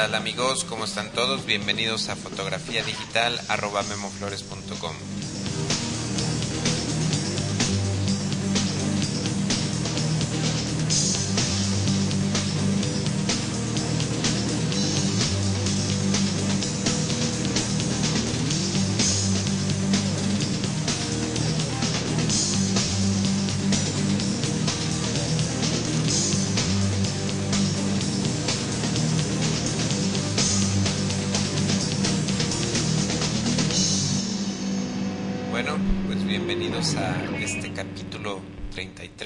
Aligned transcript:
tal 0.00 0.14
amigos? 0.14 0.64
¿Cómo 0.64 0.86
están 0.86 1.10
todos? 1.10 1.44
Bienvenidos 1.44 2.08
a 2.08 2.16
fotografía 2.16 2.82
digital 2.82 3.38
arroba 3.48 3.82
memoflores.com. 3.82 4.94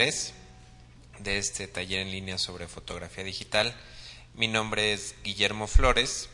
33 0.04 0.34
de 1.20 1.38
este 1.38 1.66
taller 1.66 2.00
en 2.00 2.10
línea 2.10 2.36
sobre 2.36 2.68
fotografía 2.68 3.24
digital. 3.24 3.74
Mi 4.34 4.48
nombre 4.48 4.92
es 4.92 5.14
Guillermo 5.24 5.66
Flores 5.66 6.28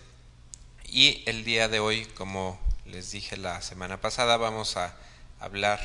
y 0.88 1.23
el 1.27 1.45
día 1.45 1.69
de 1.69 1.79
hoy, 1.79 2.06
como 2.16 2.59
les 2.84 3.12
dije 3.12 3.37
la 3.37 3.62
semana 3.62 4.01
pasada, 4.01 4.37
vamos 4.38 4.77
a 4.77 4.96
hablar 5.38 5.79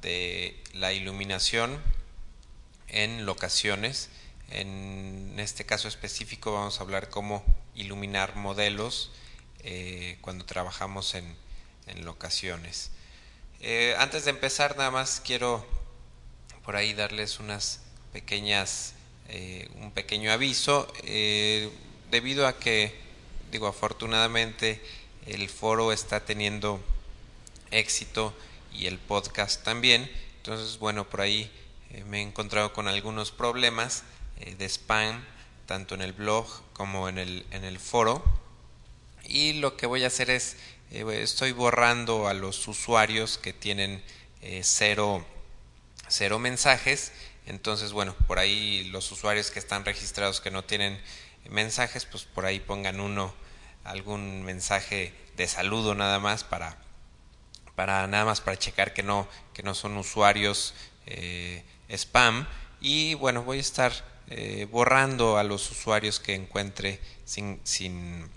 de 0.00 0.56
la 0.72 0.94
iluminación 0.94 1.78
en 2.86 3.26
locaciones. 3.26 4.08
En 4.50 5.34
este 5.36 5.66
caso 5.66 5.86
específico 5.86 6.54
vamos 6.54 6.80
a 6.80 6.82
hablar 6.82 7.10
cómo 7.10 7.44
iluminar 7.74 8.36
modelos 8.36 9.10
eh, 9.64 10.16
cuando 10.22 10.46
trabajamos 10.46 11.14
en, 11.14 11.36
en 11.88 12.06
locaciones. 12.06 12.90
Eh, 13.60 13.94
antes 13.98 14.24
de 14.24 14.30
empezar, 14.30 14.78
nada 14.78 14.90
más 14.90 15.20
quiero 15.22 15.77
por 16.68 16.76
ahí 16.76 16.92
darles 16.92 17.40
unas 17.40 17.80
pequeñas, 18.12 18.92
eh, 19.30 19.70
un 19.80 19.90
pequeño 19.90 20.30
aviso, 20.30 20.86
eh, 21.02 21.70
debido 22.10 22.46
a 22.46 22.58
que, 22.58 22.94
digo, 23.50 23.68
afortunadamente 23.68 24.78
el 25.24 25.48
foro 25.48 25.94
está 25.94 26.26
teniendo 26.26 26.78
éxito 27.70 28.34
y 28.70 28.84
el 28.84 28.98
podcast 28.98 29.64
también. 29.64 30.12
Entonces, 30.36 30.78
bueno, 30.78 31.08
por 31.08 31.22
ahí 31.22 31.50
me 32.04 32.18
he 32.18 32.20
encontrado 32.20 32.74
con 32.74 32.86
algunos 32.86 33.30
problemas 33.30 34.02
de 34.58 34.68
spam, 34.68 35.24
tanto 35.64 35.94
en 35.94 36.02
el 36.02 36.12
blog 36.12 36.46
como 36.74 37.08
en 37.08 37.16
el, 37.16 37.46
en 37.50 37.64
el 37.64 37.78
foro. 37.78 38.22
Y 39.24 39.54
lo 39.54 39.74
que 39.78 39.86
voy 39.86 40.04
a 40.04 40.08
hacer 40.08 40.28
es 40.28 40.58
estoy 40.90 41.52
borrando 41.52 42.28
a 42.28 42.34
los 42.34 42.68
usuarios 42.68 43.38
que 43.38 43.54
tienen 43.54 44.02
eh, 44.42 44.60
cero, 44.62 45.24
cero 46.08 46.38
mensajes. 46.38 47.12
Entonces, 47.46 47.92
bueno, 47.92 48.14
por 48.26 48.38
ahí 48.38 48.84
los 48.90 49.10
usuarios 49.10 49.50
que 49.50 49.58
están 49.58 49.84
registrados 49.84 50.40
que 50.40 50.50
no 50.50 50.64
tienen 50.64 51.00
mensajes, 51.48 52.04
pues 52.04 52.24
por 52.24 52.44
ahí 52.44 52.60
pongan 52.60 53.00
uno 53.00 53.34
algún 53.84 54.42
mensaje 54.42 55.14
de 55.36 55.46
saludo 55.46 55.94
nada 55.94 56.18
más 56.18 56.44
para, 56.44 56.76
para 57.74 58.06
nada 58.06 58.24
más 58.24 58.40
para 58.40 58.58
checar 58.58 58.92
que 58.92 59.02
no, 59.02 59.28
que 59.54 59.62
no 59.62 59.74
son 59.74 59.96
usuarios 59.96 60.74
eh, 61.06 61.64
spam. 61.88 62.46
Y 62.80 63.14
bueno, 63.14 63.42
voy 63.42 63.58
a 63.58 63.60
estar 63.60 63.92
eh, 64.28 64.66
borrando 64.70 65.38
a 65.38 65.44
los 65.44 65.70
usuarios 65.70 66.20
que 66.20 66.34
encuentre 66.34 67.00
sin, 67.24 67.60
sin, 67.64 68.28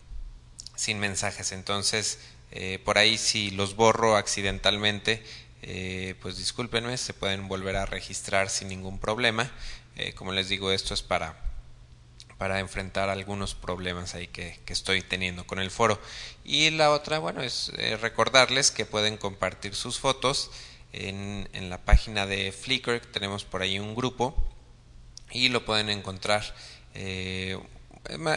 sin 0.76 1.00
mensajes. 1.00 1.52
Entonces, 1.52 2.20
eh, 2.52 2.80
por 2.84 2.98
ahí 2.98 3.18
si 3.18 3.52
los 3.52 3.76
borro 3.76 4.16
accidentalmente, 4.16 5.24
eh, 5.62 6.16
pues 6.22 6.38
discúlpenme, 6.38 6.98
se 6.98 7.14
pueden 7.14 7.48
volver 7.48 7.76
a 7.76 7.86
registrar 7.86 8.50
sin 8.50 8.68
ningún 8.70 9.00
problema. 9.00 9.52
Eh, 9.96 10.14
como 10.14 10.32
les 10.32 10.50
digo, 10.50 10.72
esto 10.72 10.94
es 10.94 11.02
para, 11.02 11.36
para 12.38 12.60
enfrentar 12.60 13.10
algunos 13.10 13.56
problemas 13.56 14.16
ahí 14.16 14.28
que, 14.28 14.60
estoy 14.68 15.02
teniendo 15.02 15.46
con 15.46 15.60
el 15.60 15.72
foro. 15.72 16.00
Y 16.44 16.70
la 16.72 16.92
otra, 16.92 17.20
bueno, 17.20 17.42
es 17.42 17.72
recordarles 18.00 18.72
que 18.72 18.86
pueden 18.86 19.18
compartir 19.18 19.76
sus 19.76 20.00
fotos 20.00 20.52
en, 20.94 21.50
en 21.54 21.70
la 21.70 21.78
página 21.78 22.26
de 22.26 22.52
Flickr, 22.52 23.00
tenemos 23.00 23.44
por 23.44 23.62
ahí 23.62 23.80
un 23.80 23.96
grupo 23.96 24.36
y 25.32 25.50
lo 25.50 25.66
pueden 25.66 25.90
encontrar 25.90 26.54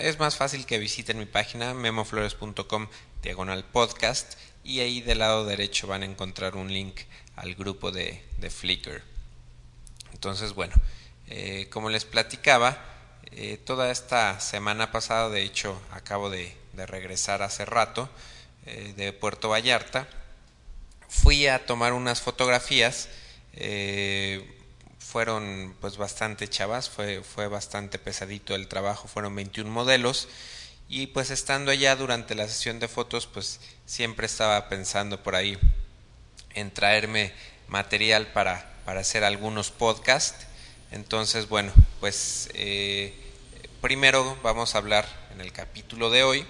es 0.03 0.19
más 0.19 0.37
fácil 0.37 0.67
que 0.67 0.79
visiten 0.79 1.19
mi 1.19 1.27
página 1.27 1.75
memoflores.com 1.75 2.89
diagonal 3.23 3.65
podcast 3.65 4.34
y 4.65 4.81
ahí 4.81 5.01
del 5.01 5.19
lado 5.19 5.45
derecho 5.45 5.87
van 5.87 6.03
a 6.03 6.07
encontrar 6.07 6.57
un 6.57 6.73
link 6.73 7.01
al 7.37 7.55
grupo 7.55 7.93
de, 7.93 8.25
de 8.39 8.51
Flickr. 8.51 9.03
Entonces, 10.13 10.55
bueno, 10.55 10.75
eh, 11.29 11.69
como 11.71 11.91
les 11.91 12.05
platicaba, 12.05 12.79
eh, 13.33 13.59
toda 13.59 13.91
esta 13.91 14.41
semana 14.41 14.91
pasada, 14.91 15.29
de 15.29 15.43
hecho, 15.43 15.81
acabo 15.91 16.31
de, 16.31 16.57
de 16.73 16.87
regresar 16.87 17.43
hace 17.43 17.65
rato 17.65 18.09
eh, 18.67 18.95
de 18.97 19.13
Puerto 19.13 19.51
Vallarta, 19.51 20.09
fui 21.09 21.47
a 21.47 21.67
tomar 21.67 21.93
unas 21.93 22.21
fotografías 22.21 23.09
fueron 24.99 25.77
pues 25.81 25.97
bastante 25.97 26.49
chavas, 26.49 26.91
fue, 26.91 27.23
fue 27.23 27.47
bastante 27.47 28.01
pesadito 28.01 28.57
el 28.57 28.67
trabajo, 28.67 29.07
fueron 29.07 29.37
21 29.37 29.71
modelos 29.71 30.27
y 30.89 31.07
pues 31.09 31.31
estando 31.31 31.71
allá 31.71 31.95
durante 31.95 32.35
la 32.35 32.49
sesión 32.49 32.81
de 32.81 32.89
fotos 32.89 33.29
pues 33.29 33.61
siempre 33.87 34.27
estaba 34.27 34.69
pensando 34.69 35.22
por 35.22 35.34
ahí 35.34 35.59
en 36.55 36.71
traerme 36.71 37.33
material 37.69 38.28
para, 38.28 38.71
para 38.84 39.00
hacer 39.00 39.25
algunos 39.25 39.71
podcasts. 39.71 40.47
Entonces 40.91 41.49
bueno, 41.49 41.72
pues 42.00 42.49
eh, 42.55 43.15
primero 43.81 44.39
vamos 44.43 44.75
a 44.75 44.78
hablar 44.78 45.06
en 45.33 45.41
el 45.41 45.53
capítulo 45.53 46.11
de 46.11 46.22
hoy 46.22 46.47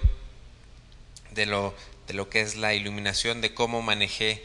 de 1.32 1.46
lo, 1.46 1.74
de 2.06 2.14
lo 2.14 2.28
que 2.28 2.40
es 2.40 2.56
la 2.56 2.74
iluminación, 2.74 3.40
de 3.40 3.54
cómo 3.54 3.82
manejé 3.82 4.42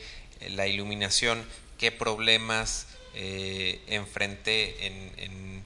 la 0.48 0.68
iluminación, 0.68 1.46
qué 1.78 1.92
problemas 1.92 2.88
eh, 3.14 3.82
enfrenté 3.88 4.88
en, 4.88 5.14
en, 5.18 5.66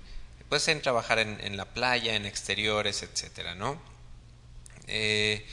pues 0.49 0.67
en 0.67 0.81
trabajar 0.81 1.19
en, 1.19 1.39
en, 1.41 1.57
la 1.57 1.65
playa, 1.65 2.15
en 2.15 2.25
exteriores, 2.25 3.03
etcétera, 3.03 3.55
¿no? 3.55 3.79
Eh, 4.87 5.45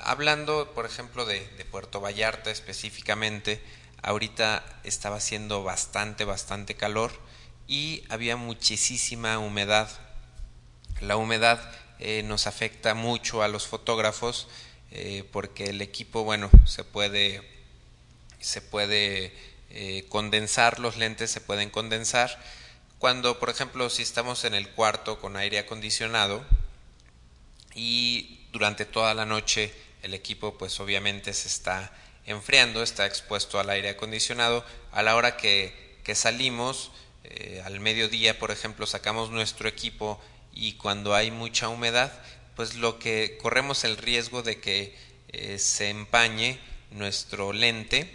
hablando, 0.00 0.72
por 0.74 0.86
ejemplo, 0.86 1.24
de, 1.26 1.40
Puerto 1.70 2.00
Vallarta 2.00 2.50
específicamente, 2.50 3.62
ahorita 4.02 4.64
estaba 4.82 5.16
haciendo 5.16 5.62
bastante, 5.62 6.24
bastante 6.24 6.74
calor 6.74 7.12
y 7.68 8.04
había 8.08 8.36
muchísima 8.36 9.38
humedad. 9.38 9.88
La 11.00 11.16
humedad 11.16 11.60
eh, 11.98 12.22
nos 12.24 12.46
afecta 12.46 12.94
mucho 12.94 13.42
a 13.42 13.48
los 13.48 13.66
fotógrafos 13.66 14.48
eh, 14.90 15.24
porque 15.30 15.64
el 15.64 15.80
equipo, 15.80 16.24
bueno, 16.24 16.50
se 16.66 16.82
puede, 16.82 17.42
se 18.40 18.60
puede 18.60 19.32
eh, 19.70 20.04
condensar, 20.08 20.80
los 20.80 20.96
lentes 20.96 21.30
se 21.30 21.40
pueden 21.40 21.70
condensar. 21.70 22.42
Cuando, 22.98 23.38
por 23.38 23.50
ejemplo, 23.50 23.88
si 23.88 24.02
estamos 24.02 24.44
en 24.44 24.54
el 24.54 24.68
cuarto 24.70 25.20
con 25.20 25.36
aire 25.36 25.58
acondicionado 25.60 26.44
y 27.74 28.39
durante 28.52 28.84
toda 28.84 29.14
la 29.14 29.26
noche 29.26 29.72
el 30.02 30.14
equipo 30.14 30.56
pues 30.58 30.80
obviamente 30.80 31.32
se 31.32 31.48
está 31.48 31.92
enfriando, 32.26 32.82
está 32.82 33.06
expuesto 33.06 33.58
al 33.58 33.70
aire 33.70 33.90
acondicionado, 33.90 34.64
a 34.92 35.02
la 35.02 35.16
hora 35.16 35.36
que, 35.36 35.98
que 36.04 36.14
salimos, 36.14 36.92
eh, 37.24 37.62
al 37.64 37.80
mediodía, 37.80 38.38
por 38.38 38.50
ejemplo, 38.50 38.86
sacamos 38.86 39.30
nuestro 39.30 39.68
equipo 39.68 40.20
y 40.52 40.74
cuando 40.74 41.14
hay 41.14 41.30
mucha 41.30 41.68
humedad, 41.68 42.12
pues 42.56 42.74
lo 42.74 42.98
que 42.98 43.38
corremos 43.40 43.84
el 43.84 43.96
riesgo 43.96 44.42
de 44.42 44.60
que 44.60 44.96
eh, 45.28 45.58
se 45.58 45.90
empañe 45.90 46.58
nuestro 46.90 47.52
lente. 47.52 48.12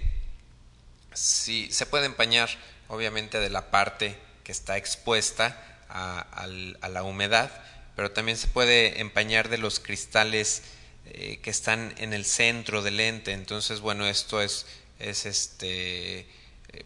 Sí, 1.13 1.69
se 1.71 1.85
puede 1.85 2.05
empañar 2.05 2.49
obviamente 2.87 3.39
de 3.39 3.49
la 3.49 3.71
parte 3.71 4.17
que 4.43 4.51
está 4.51 4.77
expuesta 4.77 5.61
a, 5.89 6.47
la 6.89 7.03
humedad, 7.03 7.49
pero 7.95 8.11
también 8.11 8.37
se 8.37 8.47
puede 8.47 8.99
empañar 9.01 9.49
de 9.49 9.57
los 9.57 9.79
cristales 9.79 10.63
eh, 11.05 11.39
que 11.41 11.49
están 11.49 11.93
en 11.97 12.13
el 12.13 12.25
centro 12.25 12.81
del 12.81 12.97
lente. 12.97 13.31
Entonces, 13.31 13.79
bueno, 13.79 14.05
esto 14.07 14.41
es, 14.41 14.65
es 14.99 15.25
este, 15.25 16.19
eh, 16.19 16.27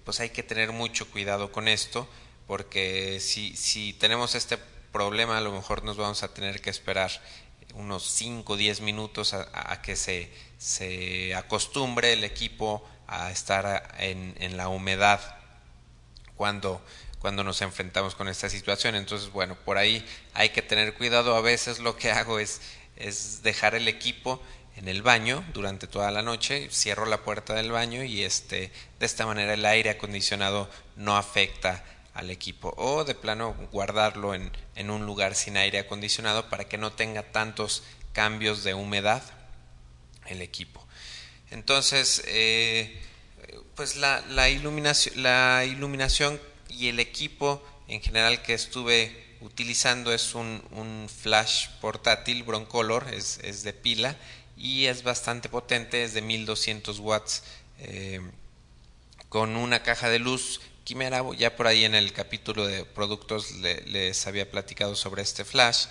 pues 0.04 0.20
hay 0.20 0.30
que 0.30 0.44
tener 0.44 0.72
mucho 0.72 1.10
cuidado 1.10 1.52
con 1.52 1.68
esto, 1.68 2.08
porque 2.48 3.20
si, 3.20 3.56
si 3.56 3.94
tenemos 3.94 4.36
este 4.36 4.58
problema, 4.92 5.38
a 5.38 5.42
lo 5.42 5.52
mejor 5.52 5.84
nos 5.84 5.98
vamos 5.98 6.24
a 6.24 6.34
tener 6.34 6.62
que 6.62 6.70
esperar 6.70 7.12
unos 7.76 8.04
5 8.04 8.54
o 8.54 8.58
10 8.58 8.82
minutos 8.82 9.34
a, 9.34 9.48
a 9.54 9.82
que 9.82 9.96
se, 9.96 10.32
se 10.58 11.36
acostumbre 11.36 12.14
el 12.14 12.24
equipo 12.24 12.88
a 13.08 13.32
estar 13.32 13.96
en, 14.00 14.36
en 14.40 14.58
la 14.58 14.70
humedad 14.70 15.38
cuando, 16.36 16.82
cuando 17.20 17.44
nos 17.44 17.62
enfrentamos 17.62 18.16
con 18.16 18.28
esta 18.28 18.50
situación. 18.50 18.96
Entonces, 18.96 19.32
bueno, 19.32 19.56
por 19.66 19.78
ahí 19.78 20.06
hay 20.34 20.50
que 20.50 20.62
tener 20.62 20.94
cuidado. 20.94 21.36
A 21.36 21.42
veces 21.42 21.80
lo 21.80 21.96
que 21.98 22.12
hago 22.12 22.40
es 22.40 22.62
es 23.00 23.42
dejar 23.42 23.74
el 23.76 23.88
equipo 23.88 24.42
en 24.76 24.88
el 24.88 25.02
baño 25.02 25.44
durante 25.54 25.88
toda 25.88 26.12
la 26.12 26.22
noche, 26.22 26.70
cierro 26.72 27.06
la 27.06 27.24
puerta 27.24 27.56
del 27.56 27.72
baño 27.72 28.04
y 28.04 28.24
este 28.24 28.72
de 29.00 29.06
esta 29.06 29.26
manera 29.26 29.54
el 29.54 29.66
aire 29.66 29.90
acondicionado 29.90 30.70
no 30.96 31.18
afecta 31.18 31.84
al 32.14 32.30
equipo 32.30 32.74
o 32.78 33.06
de 33.06 33.16
plano 33.16 33.56
guardarlo 33.72 34.36
en, 34.36 34.52
en 34.76 34.90
un 34.90 35.06
lugar 35.06 35.36
sin 35.36 35.58
aire 35.58 35.80
acondicionado 35.80 36.50
para 36.50 36.66
que 36.66 36.78
no 36.78 36.92
tenga 36.92 37.24
tantos 37.24 37.84
cambios 38.14 38.64
de 38.64 38.74
humedad 38.74 39.24
el 40.28 40.42
equipo. 40.42 40.86
Entonces, 41.52 42.22
eh, 42.28 43.02
pues 43.76 43.96
la, 43.96 44.22
la, 44.30 44.50
iluminación, 44.50 45.24
la 45.24 45.66
iluminación 45.66 46.40
y 46.80 46.88
el 46.88 47.00
equipo 47.00 47.62
en 47.90 48.02
general 48.02 48.42
que 48.42 48.54
estuve 48.54 49.38
utilizando 49.42 50.14
es 50.14 50.34
un, 50.34 51.08
flash 51.22 51.68
portátil 51.82 52.44
Broncolor, 52.44 53.14
es, 53.14 53.40
es, 53.44 53.64
de 53.64 53.74
pila 53.74 54.16
y 54.56 54.86
es 54.86 55.04
bastante 55.04 55.50
potente, 55.50 56.04
es 56.04 56.14
de 56.14 56.22
1200 56.22 57.00
watts 57.00 57.44
eh, 57.80 58.22
con 59.28 59.56
una 59.56 59.84
caja 59.84 60.10
de 60.10 60.20
luz 60.20 60.62
Quimera, 60.84 61.24
ya 61.38 61.56
por 61.56 61.68
ahí 61.68 61.86
en 61.86 61.94
el 61.94 62.14
capítulo 62.14 62.66
de 62.66 62.84
productos 62.84 63.52
les 63.52 64.26
había 64.26 64.50
platicado 64.50 64.96
sobre 64.96 65.22
este 65.22 65.46
flash. 65.46 65.86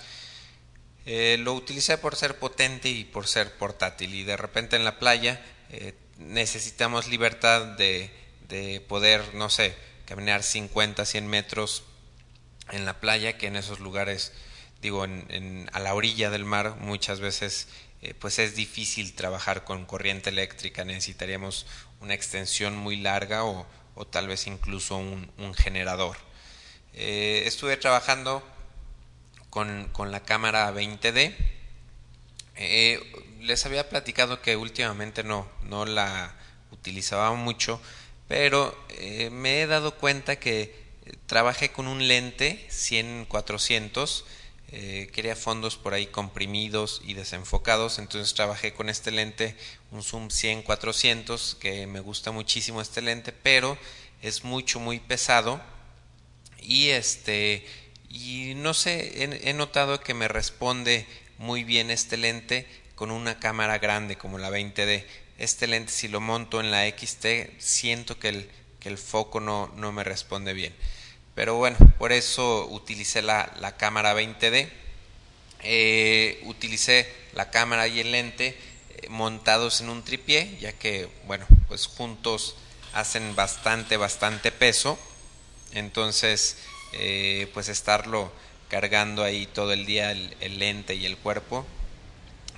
Eh, 1.07 1.37
lo 1.39 1.55
utilicé 1.55 1.99
por 1.99 2.17
ser 2.17 2.39
potente 2.39 2.89
y 2.89 3.05
por 3.05 3.29
ser 3.29 3.57
portátil 3.59 4.15
y 4.15 4.25
de 4.25 4.37
repente 4.37 4.75
en 4.75 4.85
la 4.85 4.99
playa 4.99 5.41
eh, 5.71 5.95
necesitamos 6.19 7.07
libertad 7.07 7.63
de, 7.77 8.11
de, 8.49 8.81
poder, 8.81 9.35
no 9.35 9.51
sé, 9.51 9.75
caminar 10.09 10.43
50, 10.43 11.05
100 11.05 11.27
metros 11.27 11.85
en 12.71 12.87
la 12.87 12.99
playa, 12.99 13.37
que 13.37 13.47
en 13.47 13.57
esos 13.57 13.79
lugares, 13.79 14.33
digo, 14.81 15.05
en, 15.05 15.69
a 15.75 15.81
la 15.81 15.95
orilla 15.95 16.31
del 16.31 16.47
mar 16.47 16.77
muchas 16.81 17.21
veces 17.21 17.69
eh, 18.01 18.15
pues 18.19 18.39
es 18.39 18.57
difícil 18.57 19.13
trabajar 19.13 19.65
con 19.65 19.85
corriente 19.85 20.31
eléctrica, 20.31 20.83
necesitaríamos 20.83 21.67
una 22.01 22.15
extensión 22.15 22.75
muy 22.75 22.97
larga 22.97 23.45
o, 23.45 23.67
tal 24.11 24.29
vez 24.29 24.47
incluso 24.47 24.97
un, 24.97 25.55
generador. 25.55 26.17
Eh, 26.95 27.43
estuve 27.45 27.77
trabajando 27.77 28.43
con, 29.51 29.91
con, 29.93 30.11
la 30.11 30.23
cámara 30.23 30.73
20D. 30.73 31.35
Eh, 32.57 33.13
les 33.41 33.67
había 33.67 33.91
platicado 33.91 34.41
que 34.41 34.57
últimamente 34.57 35.23
no, 35.23 35.47
no 35.65 35.85
la 35.85 36.35
utilizaba 36.71 37.35
mucho, 37.35 37.79
pero 38.29 38.77
eh, 38.91 39.31
me 39.31 39.61
he 39.63 39.67
dado 39.67 39.97
cuenta 39.97 40.39
que 40.39 40.75
trabajé 41.27 41.73
con 41.73 41.89
un 41.89 42.07
lente 42.07 42.67
100-400 42.71 44.25
eh, 44.71 45.09
quería 45.15 45.35
fondos 45.35 45.77
por 45.77 45.95
ahí 45.95 46.09
comprimidos 46.09 47.01
y 47.03 47.15
desenfocados, 47.15 47.99
entonces 47.99 48.35
trabajé 48.35 48.75
con 48.75 48.91
este 48.91 49.11
lente, 49.11 49.57
un 49.91 50.03
zoom 50.03 50.29
100-400, 50.29 51.57
que 51.57 51.87
me 51.87 52.01
gusta 52.01 52.33
muchísimo 52.33 52.83
este 52.83 53.01
lente, 53.01 53.33
pero 53.33 53.79
es 54.21 54.45
mucho, 54.45 54.79
muy 54.79 55.01
pesado 55.01 55.59
y 56.61 56.91
este, 56.91 57.67
y 58.11 58.53
no 58.57 58.75
sé, 58.75 59.25
he, 59.25 59.49
he 59.49 59.55
notado 59.55 60.01
que 60.01 60.13
me 60.13 60.29
responde 60.29 61.07
muy 61.39 61.65
bien 61.65 61.91
este 61.91 62.19
lente 62.19 62.67
con 62.95 63.11
una 63.11 63.39
cámara 63.39 63.79
grande 63.79 64.17
como 64.17 64.37
la 64.37 64.51
20D. 64.51 65.03
Este 65.39 65.69
lente 65.69 65.93
si 65.93 66.09
lo 66.09 66.21
monto 66.21 66.61
en 66.61 66.73
la 66.73 66.89
XT 66.89 67.59
siento 67.59 68.19
que 68.19 68.29
el, 68.29 68.51
que 68.81 68.89
el 68.89 68.99
foco 68.99 69.39
no, 69.39 69.73
no 69.77 69.93
me 69.93 70.03
responde 70.03 70.53
bien. 70.53 70.75
Pero 71.37 71.55
bueno, 71.55 71.77
por 71.99 72.11
eso 72.11 72.67
utilicé 72.67 73.23
la, 73.23 73.53
la 73.61 73.77
cámara 73.77 74.15
20D. 74.15 74.69
Eh, 75.63 76.43
utilicé 76.47 77.13
la 77.35 77.51
cámara 77.51 77.87
y 77.87 78.01
el 78.01 78.11
lente 78.11 78.59
eh, 78.97 79.09
montados 79.09 79.81
en 79.81 79.89
un 79.89 80.03
tripié, 80.03 80.59
ya 80.61 80.73
que, 80.73 81.09
bueno, 81.29 81.47
pues 81.69 81.87
juntos 81.87 82.57
hacen 82.93 83.37
bastante, 83.37 83.97
bastante 83.97 84.51
peso. 84.51 84.99
Entonces, 85.73 86.57
eh, 86.95 87.49
pues 87.55 87.69
estarlo 87.69 88.33
cargando 88.69 89.23
ahí 89.23 89.47
todo 89.47 89.73
el 89.73 89.87
día 89.87 90.11
el, 90.11 90.37
el, 90.41 90.59
lente 90.59 90.97
y 90.97 91.07
el 91.07 91.17
cuerpo, 91.17 91.65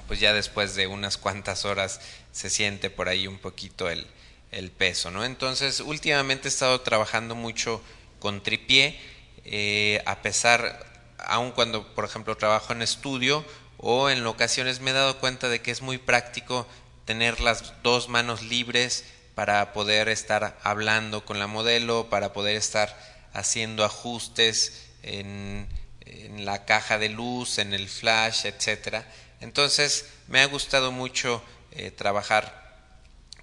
pues 0.07 0.21
ya 0.21 0.33
después 0.33 0.75
de 0.75 0.87
unas 0.87 1.17
cuantas 1.19 1.65
horas 1.65 2.01
se 2.33 2.51
siente 2.51 2.91
por 2.91 3.09
ahí 3.09 3.27
un 3.27 3.39
poquito 3.39 3.89
el, 3.91 4.07
el 4.53 4.71
peso, 4.71 5.11
¿no? 5.11 5.25
Entonces, 5.25 5.81
últimamente 5.81 6.49
he 6.49 6.51
estado 6.51 6.81
trabajando 6.81 7.35
mucho 7.35 7.83
con 8.19 8.43
tripié, 8.43 8.99
eh, 9.45 10.03
a 10.07 10.23
pesar, 10.23 10.87
aun 11.19 11.53
cuando 11.53 11.95
por 11.95 12.05
ejemplo 12.05 12.37
trabajo 12.37 12.73
en 12.73 12.83
estudio 12.83 13.45
o 13.79 14.11
en 14.11 14.27
ocasiones 14.27 14.81
me 14.81 14.91
he 14.91 14.95
dado 14.95 15.19
cuenta 15.19 15.49
de 15.49 15.61
que 15.61 15.71
es 15.71 15.83
muy 15.83 15.99
práctico 15.99 16.67
tener 17.05 17.41
las 17.41 17.73
dos 17.83 18.09
manos 18.09 18.43
libres 18.43 19.05
para 19.35 19.73
poder 19.73 20.09
estar 20.09 20.59
hablando 20.63 21.25
con 21.25 21.39
la 21.39 21.47
modelo, 21.47 22.11
para 22.11 22.33
poder 22.33 22.57
estar 22.57 22.95
haciendo 23.33 23.85
ajustes 23.85 24.91
en, 25.03 25.67
en 26.01 26.45
la 26.45 26.67
caja 26.67 26.99
de 26.99 27.09
luz, 27.09 27.59
en 27.59 27.73
el 27.73 27.89
flash, 27.89 28.45
etcétera. 28.45 29.11
Entonces 29.41 30.07
me 30.29 30.41
ha 30.41 30.47
gustado 30.47 30.93
mucho 30.93 31.43
eh, 31.73 31.91
trabajar 31.91 32.61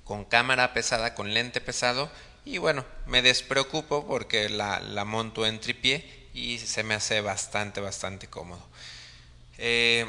con 0.03 0.25
cámara 0.25 0.73
pesada, 0.73 1.15
con 1.15 1.33
lente 1.33 1.61
pesado 1.61 2.09
y 2.45 2.59
bueno, 2.59 2.85
me 3.05 3.21
despreocupo 3.21 4.07
porque 4.07 4.47
la, 4.47 4.79
la 4.79 5.03
monto 5.03 5.45
en 5.45 5.59
tripié 5.59 6.29
y 6.33 6.59
se 6.59 6.83
me 6.83 6.93
hace 6.93 7.19
bastante, 7.21 7.81
bastante 7.81 8.27
cómodo. 8.27 8.65
Eh, 9.57 10.05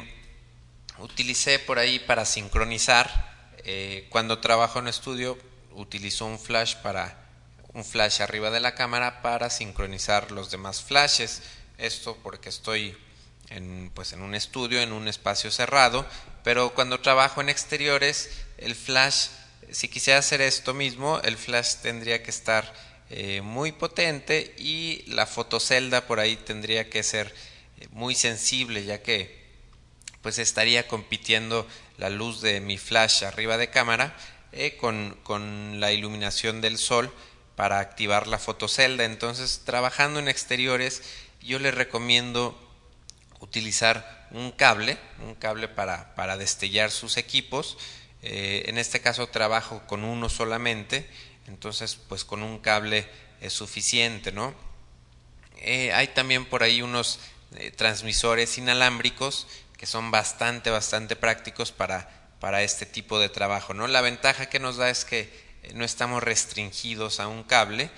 utilicé 0.98 1.58
por 1.58 1.78
ahí 1.78 1.98
para 1.98 2.24
sincronizar. 2.24 3.28
Eh, 3.64 4.06
cuando 4.10 4.38
trabajo 4.38 4.78
en 4.78 4.88
estudio, 4.88 5.38
utilizo 5.72 6.26
un 6.26 6.38
flash 6.38 6.76
para 6.76 7.24
un 7.72 7.84
flash 7.84 8.22
arriba 8.22 8.50
de 8.50 8.60
la 8.60 8.74
cámara 8.74 9.20
para 9.22 9.50
sincronizar 9.50 10.30
los 10.30 10.50
demás 10.50 10.82
flashes. 10.82 11.42
Esto 11.76 12.16
porque 12.22 12.48
estoy 12.48 12.96
en, 13.50 13.90
pues 13.94 14.12
en 14.12 14.22
un 14.22 14.34
estudio, 14.34 14.80
en 14.80 14.92
un 14.92 15.08
espacio 15.08 15.50
cerrado, 15.50 16.06
pero 16.44 16.74
cuando 16.74 17.00
trabajo 17.00 17.40
en 17.40 17.48
exteriores, 17.48 18.30
el 18.58 18.74
flash 18.74 19.28
si 19.70 19.88
quisiera 19.88 20.18
hacer 20.18 20.40
esto 20.40 20.74
mismo, 20.74 21.20
el 21.24 21.36
flash 21.36 21.76
tendría 21.82 22.22
que 22.22 22.30
estar 22.30 22.72
eh, 23.10 23.40
muy 23.42 23.72
potente 23.72 24.54
y 24.58 25.04
la 25.06 25.26
fotocelda 25.26 26.06
por 26.06 26.20
ahí 26.20 26.36
tendría 26.36 26.88
que 26.88 27.02
ser 27.02 27.34
eh, 27.80 27.88
muy 27.90 28.14
sensible, 28.14 28.84
ya 28.84 29.02
que 29.02 29.38
pues 30.22 30.38
estaría 30.38 30.88
compitiendo 30.88 31.66
la 31.96 32.10
luz 32.10 32.40
de 32.40 32.60
mi 32.60 32.78
flash 32.78 33.24
arriba 33.24 33.56
de 33.56 33.70
cámara 33.70 34.16
eh, 34.52 34.76
con, 34.76 35.18
con 35.22 35.80
la 35.80 35.92
iluminación 35.92 36.60
del 36.60 36.78
sol 36.78 37.12
para 37.56 37.80
activar 37.80 38.26
la 38.26 38.38
fotocelda. 38.38 39.04
Entonces, 39.04 39.62
trabajando 39.64 40.18
en 40.20 40.28
exteriores, 40.28 41.02
yo 41.42 41.58
les 41.58 41.74
recomiendo 41.74 42.56
utilizar 43.40 44.26
un 44.30 44.52
cable, 44.52 44.98
un 45.22 45.34
cable 45.34 45.68
para, 45.68 46.14
para 46.14 46.36
destellar 46.36 46.90
sus 46.90 47.16
equipos, 47.16 47.78
eh, 48.22 48.64
en 48.66 48.78
este 48.78 49.00
caso 49.00 49.28
trabajo 49.28 49.82
con 49.86 50.04
uno 50.04 50.28
solamente, 50.28 51.08
entonces 51.46 51.96
pues 52.08 52.24
con 52.24 52.42
un 52.42 52.58
cable 52.58 53.08
es 53.40 53.52
suficiente, 53.52 54.32
¿no? 54.32 54.54
Eh, 55.58 55.92
hay 55.92 56.08
también 56.08 56.44
por 56.44 56.62
ahí 56.62 56.82
unos 56.82 57.20
eh, 57.56 57.70
transmisores 57.70 58.58
inalámbricos 58.58 59.46
que 59.76 59.86
son 59.86 60.10
bastante, 60.10 60.70
bastante 60.70 61.14
prácticos 61.14 61.70
para, 61.70 62.28
para 62.40 62.62
este 62.62 62.86
tipo 62.86 63.20
de 63.20 63.28
trabajo, 63.28 63.72
¿no? 63.74 63.86
La 63.86 64.00
ventaja 64.00 64.46
que 64.46 64.58
nos 64.58 64.76
da 64.76 64.90
es 64.90 65.04
que 65.04 65.30
no 65.74 65.84
estamos 65.84 66.22
restringidos 66.22 67.20
a 67.20 67.28
un 67.28 67.44
cable, 67.44 67.90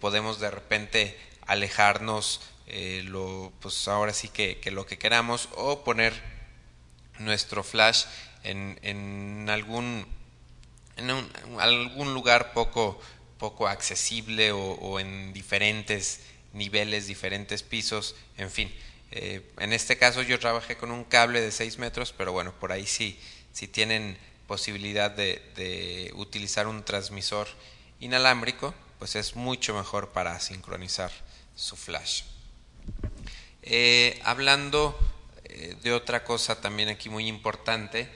podemos 0.00 0.40
de 0.40 0.50
repente 0.50 1.18
alejarnos 1.46 2.40
lo, 2.66 3.52
pues 3.60 3.88
ahora 3.88 4.12
sí 4.12 4.28
que, 4.28 4.58
que 4.58 4.70
lo 4.70 4.86
que 4.86 4.98
queramos 4.98 5.48
o 5.56 5.84
poner 5.84 6.14
nuestro 7.18 7.62
flash 7.62 8.04
en, 8.42 8.78
en 8.82 9.48
algún, 9.50 10.06
en 10.96 11.10
un, 11.10 11.60
algún 11.60 12.14
lugar 12.14 12.52
poco, 12.52 13.00
poco 13.38 13.66
accesible 13.68 14.52
o, 14.52 14.60
o, 14.60 15.00
en 15.00 15.32
diferentes 15.32 16.20
niveles, 16.52 17.06
diferentes 17.06 17.62
pisos, 17.62 18.14
en 18.36 18.50
fin. 18.50 18.72
Eh, 19.10 19.42
en 19.58 19.72
este 19.72 19.96
caso 19.96 20.22
yo 20.22 20.38
trabajé 20.38 20.76
con 20.76 20.90
un 20.90 21.04
cable 21.04 21.40
de 21.40 21.50
6 21.50 21.78
metros, 21.78 22.12
pero 22.16 22.32
bueno, 22.32 22.52
por 22.58 22.72
ahí 22.72 22.86
sí, 22.86 23.18
si 23.52 23.68
tienen 23.68 24.18
posibilidad 24.46 25.10
de, 25.10 25.42
de 25.56 26.12
utilizar 26.14 26.66
un 26.66 26.84
transmisor 26.84 27.48
inalámbrico, 28.00 28.74
pues 28.98 29.16
es 29.16 29.36
mucho 29.36 29.74
mejor 29.74 30.10
para 30.10 30.38
sincronizar 30.40 31.10
su 31.54 31.76
flash. 31.76 32.22
Eh, 33.66 34.20
hablando 34.24 34.94
eh, 35.44 35.74
de 35.82 35.94
otra 35.94 36.22
cosa 36.22 36.60
también 36.60 36.90
aquí 36.90 37.08
muy 37.08 37.26
importante, 37.28 38.10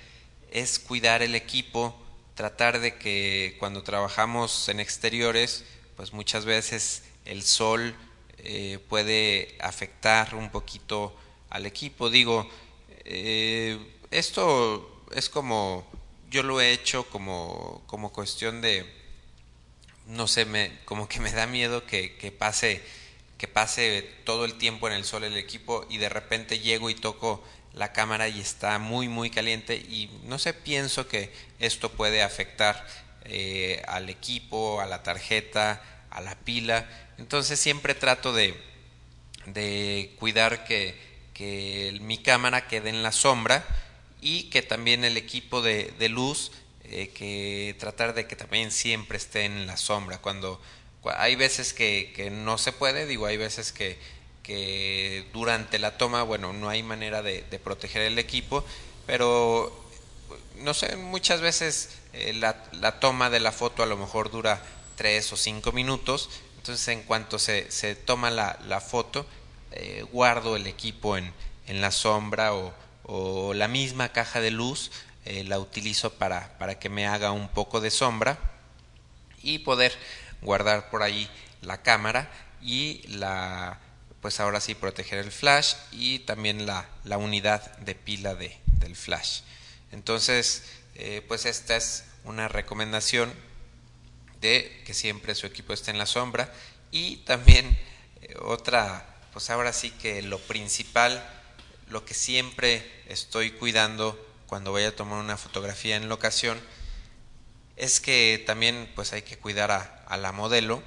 es 0.50 0.78
cuidar 0.78 1.23
el 1.23 1.35
equipo, 1.35 1.99
tratar 2.35 2.81
de 2.81 2.99
que 2.99 3.57
cuando 3.59 3.83
trabajamos 3.83 4.69
en 4.69 4.78
exteriores, 4.78 5.64
pues 5.97 6.12
muchas 6.12 6.45
veces 6.45 7.05
el 7.25 7.43
sol 7.43 7.97
eh, 8.37 8.78
puede 8.90 9.57
afectar 9.61 10.35
un 10.35 10.50
poquito 10.50 11.17
al 11.49 11.64
equipo. 11.64 12.11
Digo, 12.11 12.47
esto 14.11 15.02
es 15.14 15.31
como, 15.31 15.90
yo 16.31 16.43
lo 16.43 16.61
he 16.61 16.73
hecho 16.73 17.09
como, 17.09 17.83
como 17.87 18.12
cuestión 18.12 18.61
de, 18.61 18.85
no 20.09 20.26
sé, 20.28 20.45
me, 20.45 20.78
como 20.85 21.09
que 21.09 21.21
me 21.21 21.33
da 21.33 21.47
miedo 21.47 21.87
que, 21.87 22.17
que 22.17 22.33
pase 22.33 22.83
que 23.38 23.49
pase 23.49 24.02
todo 24.25 24.45
el 24.45 24.54
tiempo 24.54 24.88
en 24.88 24.95
el 24.95 25.04
sol 25.04 25.25
el 25.25 25.37
equipo 25.37 25.87
y 25.88 25.99
de 25.99 26.09
repente 26.09 26.59
llego 26.59 26.90
y 26.90 26.95
toco 26.95 27.42
la 27.73 27.92
cámara 27.92 28.28
y 28.28 28.40
está 28.40 28.78
muy 28.78 29.09
muy 29.09 29.30
caliente 29.30 29.76
y 29.76 30.11
no 30.25 30.38
sé, 30.38 30.52
pienso 30.52 31.07
que 31.07 31.33
esto 31.61 31.90
puede 31.92 32.23
afectar 32.23 32.85
eh, 33.25 33.83
al 33.87 34.11
equipo, 34.11 34.80
a 34.80 34.87
la 34.87 35.02
tarjeta, 35.02 35.83
a 36.11 36.21
la 36.21 36.35
pila. 36.35 36.88
Entonces 37.18 37.61
siempre 37.61 37.95
trato 37.95 38.33
de, 38.33 38.54
de 39.47 40.14
cuidar 40.18 40.64
que, 40.64 40.97
que 41.35 41.97
mi 42.00 42.18
cámara 42.18 42.66
quede 42.66 42.88
en 42.88 43.02
la 43.02 43.12
sombra 43.12 43.64
y 44.21 44.45
que 44.45 44.62
también 44.62 45.04
el 45.04 45.16
equipo 45.16 45.62
de, 45.62 45.92
de 45.99 46.09
luz, 46.09 46.52
eh, 46.85 47.09
que 47.09 47.76
tratar 47.78 48.14
de 48.14 48.26
que 48.26 48.35
también 48.35 48.71
siempre 48.71 49.18
esté 49.18 49.45
en 49.45 49.66
la 49.66 49.76
sombra. 49.76 50.18
Cuando 50.18 50.61
hay 51.17 51.37
veces 51.37 51.73
que, 51.73 52.31
no 52.33 52.59
se 52.59 52.73
puede, 52.73 53.07
digo, 53.07 53.27
hay 53.27 53.37
veces 53.37 53.73
que, 53.73 53.99
durante 55.33 55.79
la 55.79 55.99
toma, 55.99 56.23
bueno, 56.23 56.53
no 56.53 56.69
hay 56.69 56.83
manera 56.83 57.23
de, 57.23 57.43
proteger 57.62 58.03
el 58.03 58.19
equipo, 58.19 58.65
pero 59.07 59.87
no 60.57 60.75
sé, 60.75 60.97
muchas 60.97 61.41
veces 61.41 61.99
eh, 62.12 62.33
la, 62.35 63.00
toma 63.00 63.31
de 63.31 63.41
la 63.41 63.53
foto 63.53 63.83
a 63.83 63.87
lo 63.87 63.97
mejor 63.97 64.31
dura 64.31 64.62
tres 64.97 65.33
o 65.33 65.37
cinco 65.37 65.73
minutos, 65.73 66.31
entonces 66.57 66.88
en 66.88 67.03
cuanto 67.03 67.38
se, 67.38 67.65
toma 68.05 68.31
la, 68.31 68.81
foto, 68.81 69.27
eh, 69.73 70.05
guardo 70.11 70.57
el 70.57 70.67
equipo 70.67 71.17
en, 71.17 71.33
la 71.69 71.91
sombra 71.91 72.53
o, 72.55 73.55
la 73.55 73.69
misma 73.69 74.11
caja 74.11 74.41
de 74.41 74.50
luz, 74.50 74.91
eh, 75.25 75.45
la 75.45 75.59
utilizo 75.59 76.12
para 76.15 76.79
que 76.79 76.88
me 76.88 77.07
haga 77.07 77.33
un 77.33 77.49
poco 77.49 77.81
de 77.81 77.91
sombra 77.91 78.38
y 79.43 79.59
poder 79.61 79.93
guardar 80.42 80.90
por 80.90 81.02
ahí 81.02 81.28
la 81.62 81.83
cámara 81.83 82.30
y 82.62 83.02
la 83.09 83.78
pues 84.21 84.40
ahora 84.40 84.61
sí 84.61 84.75
proteger 84.75 85.18
el 85.18 85.30
flash 85.30 85.75
y 85.92 86.21
también 86.21 86.66
la, 86.66 86.88
la 87.04 87.18
unidad 87.18 87.76
de 87.78 87.95
pila 87.95 88.35
de, 88.35 88.59
del 88.66 88.97
flash. 88.97 89.42
Entonces 89.92 90.64
eh, 90.97 91.23
pues 91.28 91.47
esta 91.47 91.76
es 91.76 92.04
una 92.25 92.49
recomendación 92.49 93.33
de 94.40 94.83
que 94.85 94.95
siempre 94.95 95.35
su 95.35 95.47
equipo 95.47 95.73
esté 95.73 95.90
en 95.90 95.99
la 95.99 96.07
sombra 96.07 96.52
y 96.90 97.18
también 97.18 97.66
eh, 98.23 98.35
otra 98.42 99.07
pues 99.33 99.50
ahora 99.50 99.73
sí 99.73 99.90
que 99.90 100.23
lo 100.23 100.38
principal 100.38 101.25
lo 101.88 102.04
que 102.04 102.14
siempre 102.14 102.85
estoy 103.07 103.52
cuidando 103.52 104.18
cuando 104.47 104.73
voy 104.73 104.85
a 104.85 104.95
tomar 104.95 105.21
una 105.21 105.37
fotografía 105.37 105.97
en 105.97 106.09
locación 106.09 106.59
es 107.78 108.00
que 108.00 108.42
también 108.47 108.90
pues 108.94 109.12
hay 109.12 109.23
que 109.23 109.38
cuidar 109.38 109.70
a, 109.70 110.04
a 110.06 110.16
la 110.16 110.32
modelo 110.32 110.82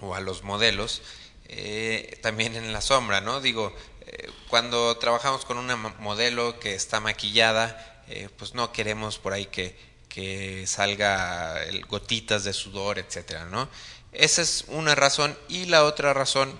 o 0.00 0.14
a 0.14 0.20
los 0.20 0.42
modelos 0.42 1.02
eh, 1.50 2.18
también 2.20 2.56
en 2.56 2.72
la 2.74 2.82
sombra, 2.82 3.22
¿no? 3.22 3.40
Digo, 3.40 3.74
eh, 4.06 4.30
cuando 4.48 4.98
trabajamos 4.98 5.46
con 5.46 5.56
una 5.56 5.76
modelo 5.76 6.60
que 6.60 6.74
está 6.74 7.00
maquillada, 7.00 8.04
eh, 8.08 8.28
pues 8.36 8.54
no 8.54 8.70
queremos 8.70 9.18
por 9.18 9.32
ahí 9.32 9.46
que, 9.46 9.74
que 10.10 10.66
salga 10.66 11.64
el, 11.64 11.86
gotitas 11.86 12.44
de 12.44 12.52
sudor, 12.52 12.98
etcétera, 12.98 13.46
¿no? 13.46 13.68
Esa 14.12 14.42
es 14.42 14.64
una 14.68 14.94
razón 14.94 15.38
y 15.48 15.64
la 15.64 15.84
otra 15.84 16.12
razón 16.12 16.54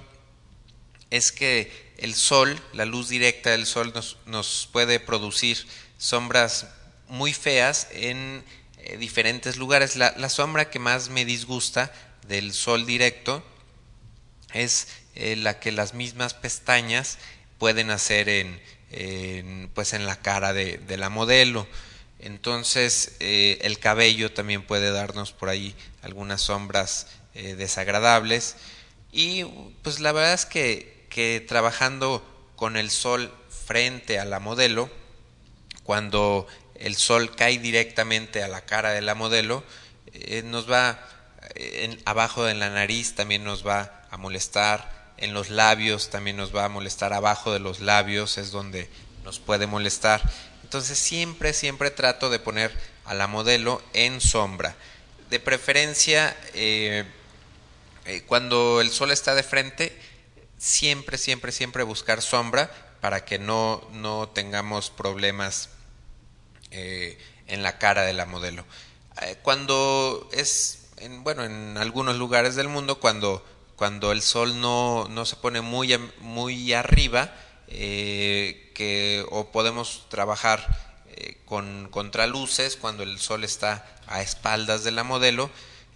es 1.11 1.33
que 1.33 1.93
el 1.99 2.15
sol, 2.15 2.59
la 2.73 2.87
luz 2.87 3.11
directa 3.11 3.51
del 3.51 3.67
sol 3.67 3.93
nos, 3.95 4.17
nos 4.25 4.71
puede 4.73 5.01
producir 5.01 5.67
sombras 5.99 6.69
muy 7.09 7.35
feas 7.35 7.89
en 7.91 8.43
eh, 8.89 8.97
diferentes 8.97 9.57
lugares. 9.59 9.97
La, 9.97 10.15
la, 10.17 10.29
sombra 10.29 10.71
que 10.71 10.79
más 10.79 11.11
me 11.11 11.25
disgusta 11.25 11.93
del 12.27 12.53
sol 12.53 12.87
directo 12.87 13.45
es 14.55 14.89
eh, 15.15 15.37
la 15.37 15.61
que 15.61 15.73
las 15.73 15.93
mismas 15.93 16.33
pestañas 16.33 17.19
pueden 17.59 17.91
hacer 17.91 18.29
en, 18.29 18.61
pues 19.75 19.93
en 19.93 20.07
la 20.07 20.17
cara 20.17 20.53
de, 20.55 20.79
de 20.79 20.97
la 20.97 21.11
modelo. 21.11 21.67
Entonces 22.19 23.17
eh, 23.21 23.59
el 23.61 23.79
cabello 23.79 24.33
también 24.33 24.63
puede 24.63 24.91
darnos 24.91 25.33
por 25.33 25.51
ahí 25.51 25.75
algunas 26.03 26.41
sombras 26.41 27.09
desagradables. 27.35 28.57
Y 29.13 29.45
pues 29.83 30.01
la 30.01 30.11
verdad 30.11 30.33
es 30.33 30.45
que, 30.47 31.07
que 31.09 31.45
trabajando 31.47 32.25
con 32.57 32.77
el 32.77 32.91
sol 32.91 33.33
frente 33.67 34.19
a 34.19 34.25
la 34.25 34.41
modelo, 34.41 34.91
cuando 35.85 36.47
el 36.79 36.97
sol 36.97 37.35
cae 37.35 37.59
directamente 37.59 38.43
a 38.43 38.49
la 38.49 38.63
cara 38.63 38.91
de 38.91 39.03
la 39.03 39.15
modelo, 39.15 39.65
eh, 40.13 40.43
nos 40.45 40.71
va 40.71 40.99
en, 41.55 42.01
abajo 42.05 42.45
de 42.45 42.55
la 42.55 42.71
nariz 42.71 43.15
también 43.15 43.45
nos 43.45 43.67
va 43.67 44.07
a 44.11 44.17
molestar, 44.17 45.13
en 45.17 45.35
los 45.35 45.51
labios 45.51 46.11
también 46.11 46.37
nos 46.37 46.55
va 46.55 46.65
a 46.65 46.69
molestar, 46.69 47.13
abajo 47.13 47.53
de 47.53 47.59
los 47.59 47.81
labios 47.81 48.39
es 48.39 48.51
donde 48.51 48.89
nos 49.25 49.39
puede 49.39 49.67
molestar. 49.67 50.23
Entonces 50.63 50.99
siempre, 50.99 51.53
siempre 51.53 51.91
trato 51.91 52.31
de 52.31 52.39
poner 52.39 52.73
a 53.05 53.15
la 53.15 53.27
modelo 53.27 53.83
en 53.95 54.21
sombra. 54.21 54.77
De 55.31 55.41
preferencia, 55.41 56.37
eh, 56.55 57.05
eh, 58.05 58.23
cuando 58.27 58.81
el 58.81 58.91
sol 58.91 59.11
está 59.11 59.35
de 59.35 59.43
frente, 59.43 59.99
siempre, 60.57 61.19
siempre, 61.19 61.53
siempre 61.53 61.83
buscar 61.83 62.23
sombra 62.23 62.71
para 63.01 63.25
que 63.25 63.39
no, 63.39 63.87
no 63.93 64.29
tengamos 64.29 64.91
problemas 64.91 65.71
eh, 66.71 67.19
en 67.47 67.63
la 67.63 67.79
cara 67.79 68.03
de 68.03 68.13
la 68.13 68.27
modelo. 68.27 68.65
Eh, 69.23 69.37
cuando 69.43 70.29
es, 70.33 70.89
en, 70.99 71.25
bueno, 71.25 71.45
en 71.45 71.77
algunos 71.79 72.17
lugares 72.17 72.55
del 72.55 72.69
mundo, 72.69 73.01
cuando, 73.01 73.45
cuando 73.77 74.13
el 74.13 74.23
sol 74.23 74.61
no, 74.61 75.09
no 75.09 75.25
se 75.25 75.37
pone 75.37 75.61
muy, 75.61 75.97
muy 76.21 76.73
arriba, 76.73 77.33
eh, 77.69 78.73
que, 78.75 79.25
o 79.31 79.51
podemos 79.51 80.07
trabajar 80.09 80.89
con 81.47 81.89
contraluces 81.91 82.77
cuando 82.77 83.03
el 83.03 83.19
sol 83.19 83.43
está 83.43 83.85
a 84.07 84.23
espaldas 84.23 84.85
de 84.85 84.93
la 84.93 85.03
modelo. 85.03 85.51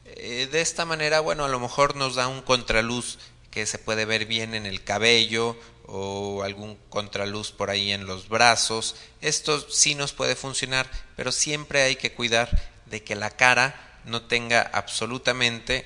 De 0.05 0.61
esta 0.61 0.85
manera, 0.85 1.21
bueno, 1.21 1.45
a 1.45 1.49
lo 1.49 1.61
mejor 1.61 1.95
nos 1.95 2.17
da 2.17 2.27
un 2.27 2.43
contraluz 2.43 3.19
que 3.53 3.67
se 3.67 3.79
puede 3.79 4.05
ver 4.05 4.27
bien 4.27 4.55
en 4.55 4.67
el 4.67 4.83
cabello 4.83 5.57
o 5.95 6.43
algún 6.43 6.79
contraluz 6.89 7.53
por 7.53 7.69
ahí 7.69 7.93
en 7.93 8.07
los 8.07 8.31
brazos. 8.31 8.97
Esto 9.21 9.61
sí 9.71 9.95
nos 9.95 10.15
puede 10.15 10.37
funcionar, 10.37 10.91
pero 11.17 11.31
siempre 11.33 11.83
hay 11.83 11.97
que 11.97 12.13
cuidar 12.13 12.49
de 12.87 13.05
que 13.05 13.15
la 13.15 13.29
cara 13.29 14.01
no 14.07 14.23
tenga 14.23 14.63
absolutamente 14.63 15.85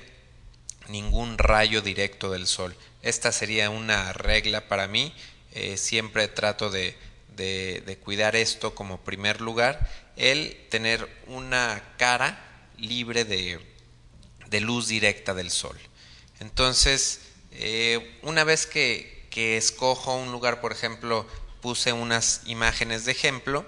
ningún 0.87 1.37
rayo 1.37 1.81
directo 1.81 2.31
del 2.31 2.47
sol. 2.47 2.73
Esta 3.01 3.33
sería 3.33 3.69
una 3.69 4.13
regla 4.13 4.69
para 4.69 4.87
mí. 4.87 5.13
Eh, 5.51 5.75
siempre 5.75 6.29
trato 6.29 6.69
de, 6.69 6.95
de, 7.35 7.97
cuidar 8.01 8.37
esto 8.37 8.73
como 8.73 9.01
primer 9.01 9.41
lugar. 9.41 9.89
El 10.15 10.55
tener 10.69 11.09
una 11.27 11.83
cara 11.97 12.39
libre 12.77 13.25
de, 13.25 13.59
de 14.47 14.61
luz 14.61 14.87
directa 14.87 15.33
del 15.33 15.51
sol. 15.51 15.77
Entonces, 16.39 17.23
eh, 17.51 18.19
una 18.21 18.45
vez 18.45 18.65
que, 18.65 19.16
que, 19.37 19.55
escojo 19.55 20.15
un 20.15 20.31
lugar, 20.31 20.61
por 20.61 20.71
ejemplo, 20.71 21.23
puse 21.61 21.93
unas 21.93 22.41
imágenes 22.47 23.05
de 23.05 23.11
ejemplo, 23.11 23.67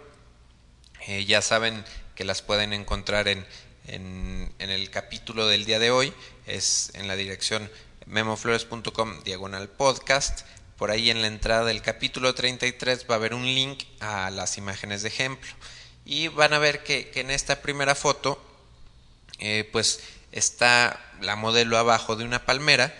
eh, 1.05 1.25
ya 1.25 1.43
saben 1.43 1.85
que 2.15 2.23
las 2.23 2.41
pueden 2.41 2.73
encontrar 2.73 3.27
en, 3.27 3.45
en, 3.85 4.51
el 4.57 4.89
capítulo 4.89 5.47
del 5.47 5.65
día 5.65 5.77
de 5.77 5.91
hoy, 5.91 6.11
es 6.47 6.89
en 6.95 7.07
la 7.07 7.15
dirección 7.15 7.69
memoflores.com 8.07 9.21
diagonal 9.23 9.69
podcast. 9.69 10.41
Por 10.75 10.89
ahí 10.89 11.11
en 11.11 11.21
la 11.21 11.27
entrada 11.27 11.65
del 11.65 11.83
capítulo 11.83 12.33
33 12.33 13.05
va 13.07 13.13
a 13.13 13.17
haber 13.17 13.35
un 13.35 13.45
link 13.45 13.83
a 13.99 14.31
las 14.31 14.57
imágenes 14.57 15.03
de 15.03 15.09
ejemplo. 15.09 15.51
Y 16.03 16.29
van 16.29 16.53
a 16.53 16.57
ver 16.57 16.83
que, 16.83 17.11
que 17.11 17.19
en 17.19 17.29
esta 17.29 17.61
primera 17.61 17.93
foto, 17.93 18.43
eh, 19.38 19.69
pues 19.71 19.99
está 20.31 20.99
la 21.21 21.35
modelo 21.35 21.77
abajo 21.77 22.15
de 22.15 22.23
una 22.23 22.47
palmera 22.47 22.91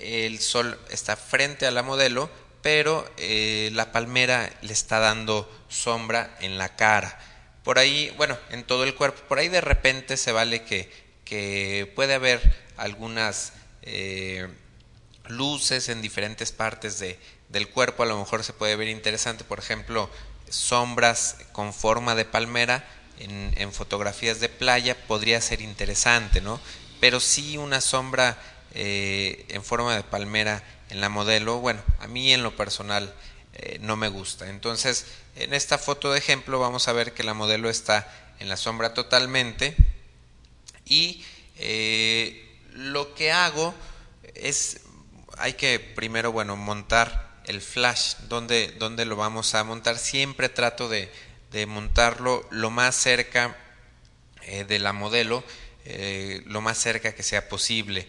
el 0.00 0.40
sol 0.40 0.78
está 0.90 1.16
frente 1.16 1.66
a 1.66 1.70
la 1.70 1.82
modelo, 1.82 2.30
pero 2.62 3.08
eh, 3.16 3.70
la 3.74 3.92
palmera 3.92 4.50
le 4.62 4.72
está 4.72 4.98
dando 4.98 5.48
sombra 5.68 6.36
en 6.40 6.58
la 6.58 6.74
cara. 6.74 7.18
Por 7.62 7.78
ahí, 7.78 8.12
bueno, 8.16 8.36
en 8.50 8.64
todo 8.64 8.84
el 8.84 8.94
cuerpo. 8.94 9.20
Por 9.28 9.38
ahí 9.38 9.48
de 9.48 9.60
repente 9.60 10.16
se 10.16 10.32
vale 10.32 10.64
que, 10.64 10.90
que 11.24 11.92
puede 11.94 12.14
haber 12.14 12.40
algunas 12.76 13.52
eh, 13.82 14.48
luces 15.26 15.88
en 15.88 16.02
diferentes 16.02 16.52
partes 16.52 16.98
de, 16.98 17.18
del 17.48 17.68
cuerpo. 17.68 18.02
A 18.02 18.06
lo 18.06 18.18
mejor 18.18 18.44
se 18.44 18.52
puede 18.52 18.76
ver 18.76 18.88
interesante, 18.88 19.44
por 19.44 19.58
ejemplo, 19.58 20.10
sombras 20.48 21.36
con 21.52 21.72
forma 21.72 22.14
de 22.14 22.24
palmera 22.24 22.84
en, 23.18 23.54
en 23.56 23.72
fotografías 23.72 24.40
de 24.40 24.48
playa 24.48 24.96
podría 25.06 25.40
ser 25.40 25.60
interesante, 25.60 26.40
¿no? 26.40 26.60
Pero 27.00 27.20
sí 27.20 27.56
una 27.56 27.80
sombra 27.80 28.38
eh, 28.76 29.44
en 29.48 29.64
forma 29.64 29.96
de 29.96 30.02
palmera 30.02 30.62
en 30.90 31.00
la 31.00 31.08
modelo, 31.08 31.58
bueno, 31.58 31.82
a 31.98 32.06
mí 32.06 32.32
en 32.32 32.42
lo 32.42 32.54
personal 32.54 33.12
no 33.80 33.96
me 33.96 34.08
gusta. 34.08 34.50
Entonces, 34.50 35.06
en 35.34 35.54
esta 35.54 35.78
foto 35.78 36.12
de 36.12 36.18
ejemplo 36.18 36.60
vamos 36.60 36.88
a 36.88 36.92
ver 36.92 37.14
que 37.14 37.24
la 37.24 37.32
modelo 37.32 37.70
está 37.70 38.06
en 38.38 38.50
la 38.50 38.58
sombra 38.58 38.92
totalmente 38.92 39.74
y 40.84 41.24
lo 42.74 43.14
que 43.14 43.32
hago 43.32 43.74
es, 44.34 44.80
hay 45.38 45.54
que 45.54 45.80
primero, 45.80 46.32
bueno, 46.32 46.54
montar 46.56 47.40
el 47.46 47.60
flash, 47.60 48.16
donde, 48.28 48.68
donde 48.78 49.04
lo 49.04 49.16
vamos 49.16 49.54
a 49.54 49.64
montar. 49.64 49.98
Siempre 49.98 50.48
trato 50.48 50.88
de, 50.88 51.10
de 51.52 51.66
montarlo 51.66 52.46
lo 52.50 52.70
más 52.70 52.94
cerca 52.94 53.56
eh, 54.42 54.64
de 54.64 54.78
la 54.78 54.92
modelo, 54.92 55.44
eh, 55.84 56.42
lo 56.46 56.60
más 56.60 56.78
cerca 56.78 57.14
que 57.14 57.22
sea 57.22 57.48
posible. 57.48 58.08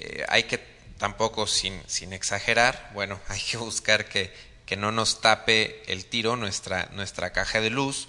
Eh, 0.00 0.24
hay 0.28 0.44
que 0.44 0.58
tampoco 0.98 1.46
sin, 1.46 1.80
sin 1.86 2.12
exagerar, 2.12 2.90
bueno, 2.94 3.20
hay 3.28 3.40
que 3.40 3.56
buscar 3.56 4.08
que, 4.08 4.32
que 4.66 4.76
no 4.76 4.92
nos 4.92 5.20
tape 5.20 5.82
el 5.92 6.06
tiro 6.06 6.36
nuestra, 6.36 6.88
nuestra 6.92 7.32
caja 7.32 7.60
de 7.60 7.70
luz. 7.70 8.08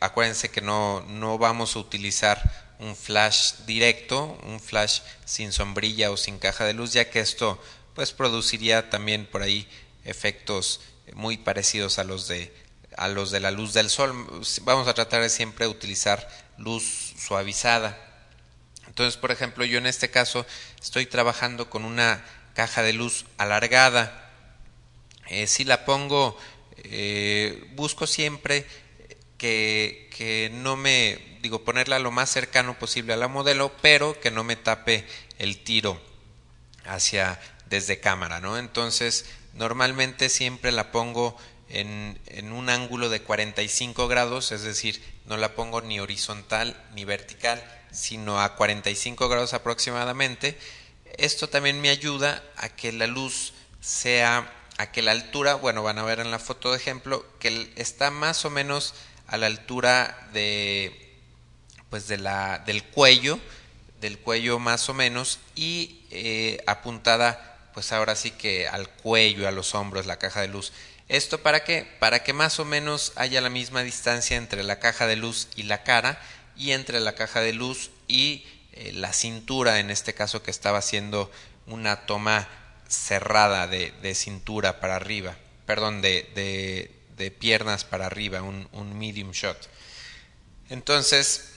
acuérdense 0.00 0.50
que 0.50 0.60
no, 0.60 1.02
no 1.08 1.38
vamos 1.38 1.76
a 1.76 1.78
utilizar 1.78 2.66
un 2.78 2.96
flash 2.96 3.54
directo, 3.66 4.38
un 4.44 4.60
flash 4.60 5.00
sin 5.24 5.52
sombrilla 5.52 6.10
o 6.10 6.16
sin 6.16 6.38
caja 6.38 6.64
de 6.64 6.74
luz, 6.74 6.92
ya 6.92 7.10
que 7.10 7.20
esto 7.20 7.60
pues 7.94 8.12
produciría 8.12 8.90
también 8.90 9.26
por 9.26 9.42
ahí 9.42 9.66
efectos 10.04 10.80
muy 11.14 11.38
parecidos 11.38 11.98
a 11.98 12.04
los 12.04 12.28
de 12.28 12.52
a 12.96 13.08
los 13.08 13.30
de 13.30 13.40
la 13.40 13.50
luz 13.50 13.74
del 13.74 13.90
sol. 13.90 14.12
Vamos 14.62 14.88
a 14.88 14.94
tratar 14.94 15.22
de 15.22 15.28
siempre 15.28 15.66
utilizar 15.66 16.28
luz 16.56 17.14
suavizada. 17.18 18.05
Entonces, 18.96 19.18
por 19.18 19.30
ejemplo, 19.30 19.66
yo 19.66 19.76
en 19.76 19.84
este 19.84 20.08
caso 20.08 20.46
estoy 20.80 21.04
trabajando 21.04 21.68
con 21.68 21.84
una 21.84 22.24
caja 22.54 22.82
de 22.82 22.94
luz 22.94 23.26
alargada. 23.36 24.32
Eh, 25.28 25.46
si 25.48 25.64
la 25.64 25.84
pongo, 25.84 26.38
eh, 26.78 27.70
busco 27.74 28.06
siempre 28.06 28.64
que, 29.36 30.08
que 30.16 30.50
no 30.50 30.76
me 30.76 31.38
digo, 31.42 31.62
ponerla 31.62 31.98
lo 31.98 32.10
más 32.10 32.30
cercano 32.30 32.78
posible 32.78 33.12
a 33.12 33.18
la 33.18 33.28
modelo, 33.28 33.70
pero 33.82 34.18
que 34.18 34.30
no 34.30 34.44
me 34.44 34.56
tape 34.56 35.06
el 35.38 35.62
tiro 35.62 36.00
hacia 36.86 37.38
desde 37.66 38.00
cámara, 38.00 38.40
¿no? 38.40 38.56
Entonces, 38.56 39.26
normalmente 39.52 40.30
siempre 40.30 40.72
la 40.72 40.90
pongo 40.90 41.36
en, 41.68 42.18
en, 42.28 42.50
un 42.50 42.70
ángulo 42.70 43.10
de 43.10 43.20
45 43.20 44.08
grados, 44.08 44.52
es 44.52 44.62
decir, 44.62 45.02
no 45.26 45.36
la 45.36 45.54
pongo 45.54 45.82
ni 45.82 46.00
horizontal 46.00 46.82
ni 46.94 47.04
vertical, 47.04 47.62
sino 47.90 48.40
a 48.40 48.56
45 48.56 49.28
grados 49.28 49.54
aproximadamente. 49.54 50.58
Esto 51.16 51.48
también 51.48 51.80
me 51.80 51.88
ayuda 51.90 52.42
a 52.56 52.68
que 52.68 52.92
la 52.92 53.06
luz 53.06 53.54
sea, 53.80 54.52
a 54.78 54.90
que 54.92 55.02
la 55.02 55.12
altura, 55.12 55.54
bueno, 55.54 55.82
van 55.82 55.98
a 55.98 56.04
ver 56.04 56.20
en 56.20 56.30
la 56.30 56.38
foto 56.38 56.70
de 56.70 56.76
ejemplo, 56.76 57.24
que 57.38 57.72
está 57.76 58.10
más 58.10 58.44
o 58.44 58.50
menos 58.50 58.94
a 59.26 59.36
la 59.36 59.46
altura 59.46 60.28
de 60.32 61.02
pues 61.90 62.08
de 62.08 62.18
la, 62.18 62.58
del 62.66 62.84
cuello, 62.84 63.38
del 64.00 64.18
cuello 64.18 64.58
más 64.58 64.88
o 64.88 64.94
menos, 64.94 65.38
y 65.54 66.04
eh, 66.10 66.62
apuntada 66.66 67.70
pues 67.74 67.92
ahora 67.92 68.16
sí 68.16 68.30
que 68.30 68.66
al 68.66 68.88
cuello, 68.88 69.46
a 69.46 69.50
los 69.50 69.74
hombros, 69.74 70.06
la 70.06 70.18
caja 70.18 70.40
de 70.40 70.48
luz. 70.48 70.72
¿Esto 71.08 71.42
para 71.42 71.62
qué? 71.62 71.86
Para 72.00 72.24
que 72.24 72.32
más 72.32 72.58
o 72.58 72.64
menos 72.64 73.12
haya 73.16 73.40
la 73.40 73.50
misma 73.50 73.82
distancia 73.82 74.36
entre 74.36 74.64
la 74.64 74.80
caja 74.80 75.06
de 75.06 75.16
luz 75.16 75.48
y 75.54 75.64
la 75.64 75.84
cara 75.84 76.20
y 76.56 76.72
entre 76.72 77.00
la 77.00 77.14
caja 77.14 77.40
de 77.40 77.52
luz 77.52 77.90
y 78.08 78.44
eh, 78.72 78.92
la 78.92 79.12
cintura, 79.12 79.80
en 79.80 79.90
este 79.90 80.14
caso 80.14 80.42
que 80.42 80.50
estaba 80.50 80.78
haciendo 80.78 81.30
una 81.66 82.06
toma 82.06 82.48
cerrada 82.88 83.66
de, 83.66 83.92
de 84.02 84.14
cintura 84.14 84.80
para 84.80 84.96
arriba, 84.96 85.36
perdón, 85.66 86.02
de, 86.02 86.30
de, 86.34 86.92
de 87.16 87.30
piernas 87.30 87.84
para 87.84 88.06
arriba, 88.06 88.42
un, 88.42 88.68
un 88.72 88.98
medium 88.98 89.32
shot. 89.32 89.56
Entonces, 90.68 91.56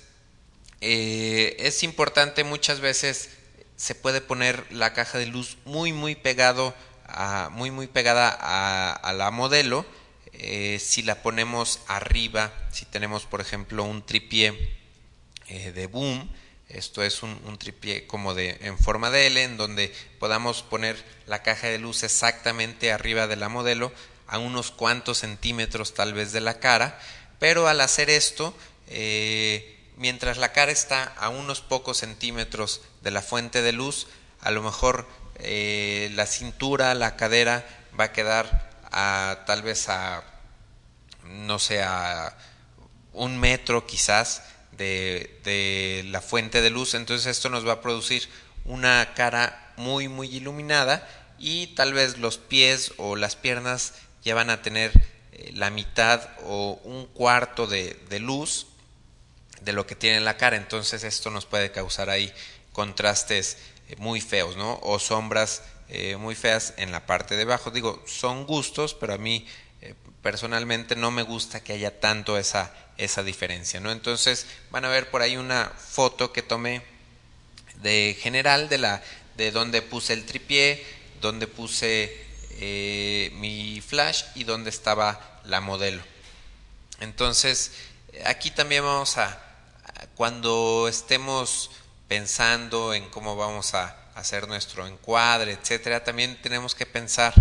eh, 0.82 1.58
es 1.60 1.84
importante 1.84 2.44
muchas 2.44 2.80
veces 2.80 3.30
se 3.76 3.96
puede 3.96 4.22
poner 4.22 4.66
la 4.72 4.94
caja 4.94 5.18
de 5.18 5.26
luz 5.26 5.58
muy 5.66 5.92
muy 5.92 6.16
pegado 6.16 6.74
a, 7.06 7.50
muy 7.52 7.70
muy 7.70 7.88
pegada 7.88 8.30
a, 8.30 9.14
la 9.14 9.32
modelo 9.32 9.86
eh, 10.32 10.80
si 10.80 11.02
la 11.02 11.22
ponemos 11.22 11.82
arriba 11.88 12.54
si 12.72 12.86
tenemos 12.86 13.26
por 13.26 13.42
ejemplo 13.42 13.84
un 13.84 14.06
tripié 14.06 14.79
eh, 15.50 15.72
de 15.72 15.88
boom 15.88 16.30
esto 16.68 17.04
es 17.04 17.24
un, 17.24 17.40
un, 17.46 17.58
tripié 17.58 18.06
como 18.06 18.36
de 18.36 18.58
en 18.62 18.78
forma 18.78 19.10
de 19.10 19.28
L 19.28 19.44
en 19.44 19.58
donde 19.58 19.94
podamos 20.20 20.62
poner 20.62 21.04
la 21.26 21.42
caja 21.42 21.68
de 21.68 21.80
luz 21.80 22.04
exactamente 22.04 22.92
arriba 22.92 23.28
de 23.28 23.36
la 23.36 23.50
modelo 23.50 23.92
a 24.28 24.38
unos 24.38 24.72
cuantos 24.72 25.20
centímetros 25.20 25.94
tal 25.94 26.14
vez 26.14 26.32
de 26.32 26.42
la 26.42 26.60
cara 26.60 27.00
pero 27.40 27.68
al 27.68 27.82
hacer 27.82 28.10
esto 28.10 28.54
eh, 28.88 29.80
mientras 30.00 30.38
la 30.38 30.54
cara 30.54 30.72
está 30.72 31.04
a 31.04 31.30
unos 31.30 31.62
pocos 31.62 31.98
centímetros 31.98 32.82
de 33.02 33.12
la 33.12 33.22
fuente 33.22 33.62
de 33.62 33.74
luz, 33.74 34.08
a 34.40 34.50
lo 34.50 34.64
mejor 34.64 35.08
eh, 35.36 36.10
la 36.14 36.26
cintura, 36.26 36.96
la 36.96 37.18
cadera 37.18 37.68
va 38.00 38.06
a 38.06 38.12
quedar 38.14 38.72
a 38.92 39.44
tal 39.46 39.62
vez 39.62 39.90
a, 39.90 40.24
no 41.26 41.60
sé, 41.60 41.84
a 41.84 42.36
un 43.12 43.38
metro 43.38 43.86
quizás 43.86 44.44
de, 44.80 46.06
la 46.08 46.22
fuente 46.22 46.62
de 46.62 46.70
luz. 46.70 46.94
Entonces 46.94 47.28
esto 47.28 47.50
nos 47.50 47.68
va 47.68 47.74
a 47.74 47.82
producir 47.82 48.28
una 48.66 49.14
cara 49.14 49.74
muy, 49.78 50.08
muy 50.08 50.28
iluminada 50.28 51.08
y 51.38 51.68
tal 51.68 51.94
vez 51.94 52.18
los 52.18 52.38
pies 52.38 52.94
o 52.98 53.16
las 53.16 53.36
piernas 53.36 53.94
ya 54.24 54.36
van 54.36 54.50
a 54.50 54.62
tener 54.62 54.92
eh, 55.32 55.52
la 55.54 55.70
mitad 55.70 56.30
o 56.46 56.80
un 56.84 57.06
cuarto 57.08 57.68
de, 57.68 57.96
luz 58.20 58.68
de 59.62 59.74
lo 59.74 59.86
que 59.86 59.96
tiene 59.96 60.18
en 60.18 60.26
la 60.26 60.38
cara. 60.38 60.58
Entonces 60.58 61.04
esto 61.04 61.30
nos 61.30 61.46
puede 61.46 61.72
causar 61.72 62.10
ahí 62.10 62.34
contrastes 62.72 63.58
eh, 63.90 63.96
muy 63.98 64.22
feos, 64.22 64.56
¿no? 64.58 64.80
O 64.82 65.00
sombras 65.00 65.64
eh, 65.90 66.18
muy 66.18 66.36
feas 66.36 66.74
en 66.78 66.92
la 66.92 67.06
parte 67.06 67.36
de 67.36 67.44
abajo. 67.44 67.72
Digo, 67.72 68.04
son 68.06 68.46
gustos, 68.46 68.94
pero 68.94 69.14
a 69.14 69.18
mí 69.18 69.46
personalmente 70.22 70.96
no 70.96 71.12
me 71.12 71.24
gusta 71.24 71.64
que 71.64 71.74
haya 71.74 72.00
tanto 72.00 72.38
esa, 72.38 72.74
esa 72.98 73.24
diferencia, 73.24 73.80
¿no? 73.80 73.92
Entonces 73.92 74.46
van 74.72 74.86
a 74.86 74.90
ver 74.90 75.10
por 75.10 75.22
ahí 75.22 75.38
una 75.38 75.70
foto 75.70 76.34
que 76.34 76.42
tomé 76.42 76.82
de 77.82 78.18
general 78.20 78.70
de 78.70 78.78
la 78.78 79.02
de 79.38 79.52
donde 79.52 79.82
puse 79.82 80.14
el 80.14 80.26
tripié, 80.26 80.86
donde 81.22 81.48
puse 81.48 82.28
mi 83.36 83.82
flash 83.86 84.24
y 84.36 84.44
donde 84.44 84.70
estaba 84.70 85.40
la 85.46 85.62
modelo. 85.62 86.04
Entonces 87.00 87.72
aquí 88.26 88.52
también 88.52 88.84
vamos 88.84 89.18
a 89.18 89.46
cuando 90.16 90.88
estemos 90.90 91.72
pensando 92.10 92.94
en 92.94 93.10
cómo 93.10 93.36
vamos 93.36 93.74
a 93.74 93.96
hacer 94.16 94.48
nuestro 94.48 94.86
encuadre, 94.86 95.54
etcétera, 95.54 96.04
también 96.04 96.38
tenemos 96.42 96.76
que 96.76 96.86
pensar 96.86 97.34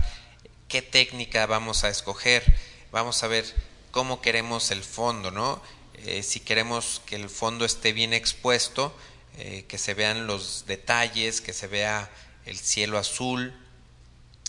qué 0.68 0.82
técnica 0.82 1.46
vamos 1.46 1.84
a 1.84 1.88
escoger. 1.88 2.44
Vamos 2.92 3.22
a 3.22 3.28
ver 3.28 3.44
cómo 3.90 4.20
queremos 4.20 4.70
el 4.70 4.84
fondo, 4.84 5.30
¿no? 5.30 5.60
Eh, 5.94 6.22
si 6.22 6.40
queremos 6.40 7.02
que 7.06 7.16
el 7.16 7.28
fondo 7.28 7.64
esté 7.64 7.92
bien 7.92 8.12
expuesto, 8.12 8.94
eh, 9.38 9.64
que 9.66 9.78
se 9.78 9.94
vean 9.94 10.26
los 10.26 10.66
detalles, 10.66 11.40
que 11.40 11.52
se 11.52 11.66
vea 11.66 12.10
el 12.44 12.58
cielo 12.58 12.98
azul, 12.98 13.54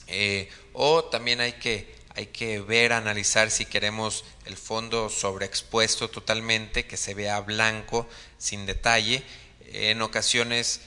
eh, 0.07 0.49
o 0.73 1.05
también 1.05 1.41
hay 1.41 1.53
que 1.53 1.97
hay 2.15 2.25
que 2.25 2.59
ver, 2.59 2.91
analizar 2.91 3.49
si 3.49 3.65
queremos 3.65 4.25
el 4.45 4.57
fondo 4.57 5.09
sobreexpuesto 5.09 6.09
totalmente, 6.09 6.85
que 6.85 6.97
se 6.97 7.13
vea 7.13 7.39
blanco, 7.39 8.09
sin 8.37 8.65
detalle, 8.65 9.23
en 9.71 10.01
ocasiones 10.01 10.81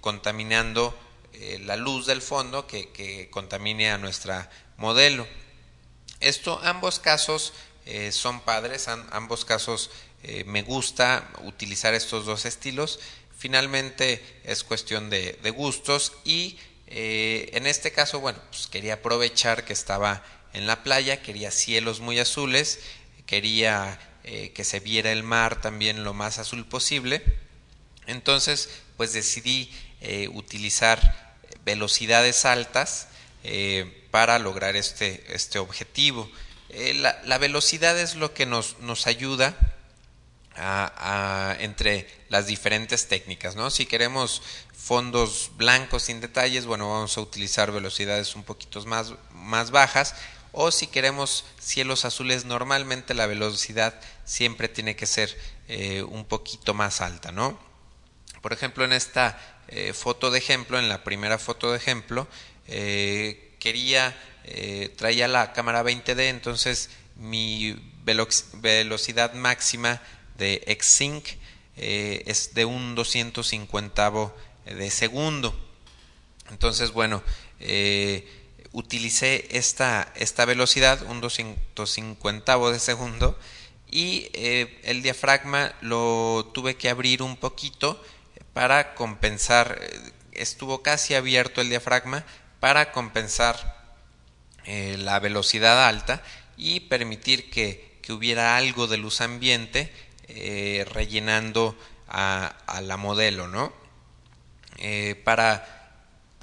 contaminando 0.00 0.96
eh, 1.34 1.60
la 1.64 1.76
luz 1.76 2.06
del 2.06 2.22
fondo 2.22 2.66
que, 2.66 3.28
contamine 3.30 3.90
a 3.90 3.98
nuestra 3.98 4.50
modelo. 4.76 5.26
Esto, 6.20 6.60
ambos 6.62 6.98
casos 6.98 7.52
eh, 7.86 8.12
son 8.12 8.40
padres, 8.40 8.88
ambos 8.88 9.44
casos 9.44 9.90
me 10.46 10.62
gusta 10.62 11.28
utilizar 11.42 11.92
estos 11.92 12.24
dos 12.24 12.46
estilos. 12.46 12.98
Finalmente 13.36 14.40
es 14.44 14.64
cuestión 14.64 15.10
de, 15.10 15.38
gustos 15.54 16.14
y 16.24 16.58
en 16.86 17.66
este 17.66 17.92
caso, 17.92 18.20
bueno, 18.20 18.38
pues 18.48 18.66
quería 18.66 18.94
aprovechar 18.94 19.66
que 19.66 19.74
estaba 19.74 20.24
en 20.54 20.66
la 20.66 20.82
playa, 20.82 21.20
quería 21.20 21.50
cielos 21.50 22.00
muy 22.00 22.18
azules, 22.18 22.80
quería 23.26 23.98
eh, 24.26 24.52
que 24.54 24.64
se 24.64 24.80
viera 24.80 25.12
el 25.12 25.22
mar 25.22 25.60
también 25.60 26.02
lo 26.02 26.14
más 26.14 26.38
azul 26.38 26.64
posible. 26.64 27.22
Entonces, 28.06 28.70
pues 28.96 29.12
decidí 29.12 29.70
eh, 30.00 30.28
utilizar 30.28 31.23
velocidades 31.64 32.44
altas 32.44 33.08
eh, 33.42 34.06
para 34.10 34.38
lograr 34.38 34.76
este, 34.76 35.24
este 35.34 35.58
objetivo. 35.58 36.30
La, 36.94 37.20
la, 37.24 37.38
velocidad 37.38 37.96
es 37.98 38.16
lo 38.16 38.34
que 38.34 38.46
nos, 38.46 38.78
nos 38.80 39.06
ayuda 39.06 39.56
entre 41.60 42.08
las 42.28 42.46
diferentes 42.46 43.08
técnicas, 43.08 43.56
¿no? 43.56 43.70
Si 43.70 43.86
queremos 43.86 44.42
fondos 44.72 45.50
blancos 45.56 46.04
sin 46.04 46.20
detalles, 46.20 46.66
bueno, 46.66 46.90
vamos 46.90 47.16
a 47.16 47.20
utilizar 47.20 47.72
velocidades 47.72 48.36
un 48.36 48.44
poquito 48.44 48.84
más, 48.84 49.14
más 49.32 49.70
bajas, 49.70 50.14
o 50.52 50.70
si 50.70 50.86
queremos 50.86 51.44
cielos 51.58 52.04
azules, 52.04 52.44
normalmente 52.44 53.14
la 53.14 53.26
velocidad 53.26 53.98
siempre 54.24 54.68
tiene 54.68 54.94
que 54.94 55.06
ser 55.06 55.36
eh, 55.68 56.02
un 56.02 56.24
poquito 56.24 56.74
más 56.74 57.00
alta, 57.00 57.32
¿no? 57.32 57.58
Por 58.40 58.52
ejemplo, 58.52 58.84
en 58.84 58.92
esta 58.92 59.53
eh, 59.68 59.92
foto 59.92 60.30
de 60.30 60.38
ejemplo, 60.38 60.78
en 60.78 60.88
la 60.88 61.04
primera 61.04 61.38
foto 61.38 61.70
de 61.70 61.78
ejemplo, 61.78 62.26
eh, 62.66 63.54
quería, 63.58 64.16
traía 64.96 65.26
la 65.26 65.52
cámara 65.54 65.82
20D, 65.82 66.28
entonces 66.28 66.90
mi 67.16 67.76
velocidad 68.04 69.32
máxima 69.32 70.02
de 70.36 70.62
Xsync 70.78 71.24
es 71.76 72.52
de 72.52 72.66
un 72.66 72.94
250 72.94 74.12
de 74.66 74.90
segundo. 74.90 75.58
Entonces, 76.50 76.90
bueno, 76.90 77.22
utilicé 78.72 79.46
esta, 79.56 80.12
esta 80.14 80.44
velocidad, 80.44 81.00
un 81.08 81.22
250 81.22 82.58
de 82.70 82.78
segundo, 82.78 83.38
y 83.94 84.28
eh, 84.32 84.80
el 84.82 85.02
diafragma 85.02 85.72
lo 85.80 86.50
tuve 86.52 86.74
que 86.74 86.88
abrir 86.88 87.22
un 87.22 87.36
poquito 87.36 88.02
para 88.54 88.94
compensar, 88.94 89.78
eh, 89.82 90.12
estuvo 90.32 90.82
casi 90.82 91.14
abierto 91.14 91.60
el 91.60 91.68
diafragma 91.68 92.24
para 92.60 92.92
compensar 92.92 93.84
eh, 94.64 94.96
la 94.98 95.18
velocidad 95.20 95.86
alta 95.86 96.22
y 96.56 96.80
permitir 96.80 97.50
que, 97.50 97.98
que, 98.00 98.14
hubiera 98.14 98.56
algo 98.56 98.86
de 98.86 98.96
luz 98.96 99.20
ambiente 99.20 99.92
rellenando 100.86 101.76
a, 102.08 102.56
a, 102.66 102.80
la 102.80 102.96
modelo, 102.96 103.46
¿no? 103.46 103.74
para 105.24 105.84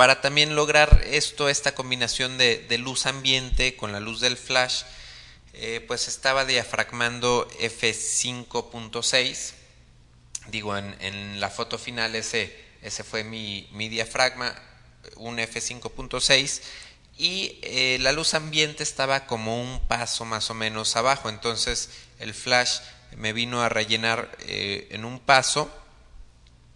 para 0.02 0.20
también 0.20 0.56
lograr 0.56 1.04
esto, 1.06 1.48
esta 1.48 1.76
combinación 1.76 2.40
de, 2.40 2.78
luz 2.80 3.06
ambiente 3.06 3.76
con 3.76 3.92
la 3.92 4.00
luz 4.00 4.20
del 4.20 4.36
flash, 4.36 4.82
eh, 5.54 5.86
pues 5.88 6.08
estaba 6.08 6.44
diafragmando 6.44 7.48
F5.6. 7.60 9.54
Digo, 10.52 10.78
en, 10.78 11.40
la 11.40 11.50
foto 11.50 11.78
final 11.78 12.14
ese, 12.16 12.54
ese 12.82 13.04
fue 13.04 13.24
mi, 13.24 13.68
diafragma, 13.90 14.54
un 15.16 15.38
F5.6. 15.38 16.62
Y 17.18 17.60
eh, 17.62 17.98
la 18.02 18.12
luz 18.12 18.34
ambiente 18.34 18.84
estaba 18.84 19.26
como 19.28 19.62
un 19.62 19.80
paso 19.88 20.26
más 20.26 20.50
o 20.50 20.54
menos 20.54 20.96
abajo. 20.98 21.30
Entonces 21.30 21.90
el 22.20 22.34
flash 22.34 22.80
me 23.16 23.32
vino 23.34 23.62
a 23.62 23.70
rellenar 23.70 24.30
eh, 24.42 24.88
en 24.92 25.06
un 25.06 25.20
paso 25.20 25.72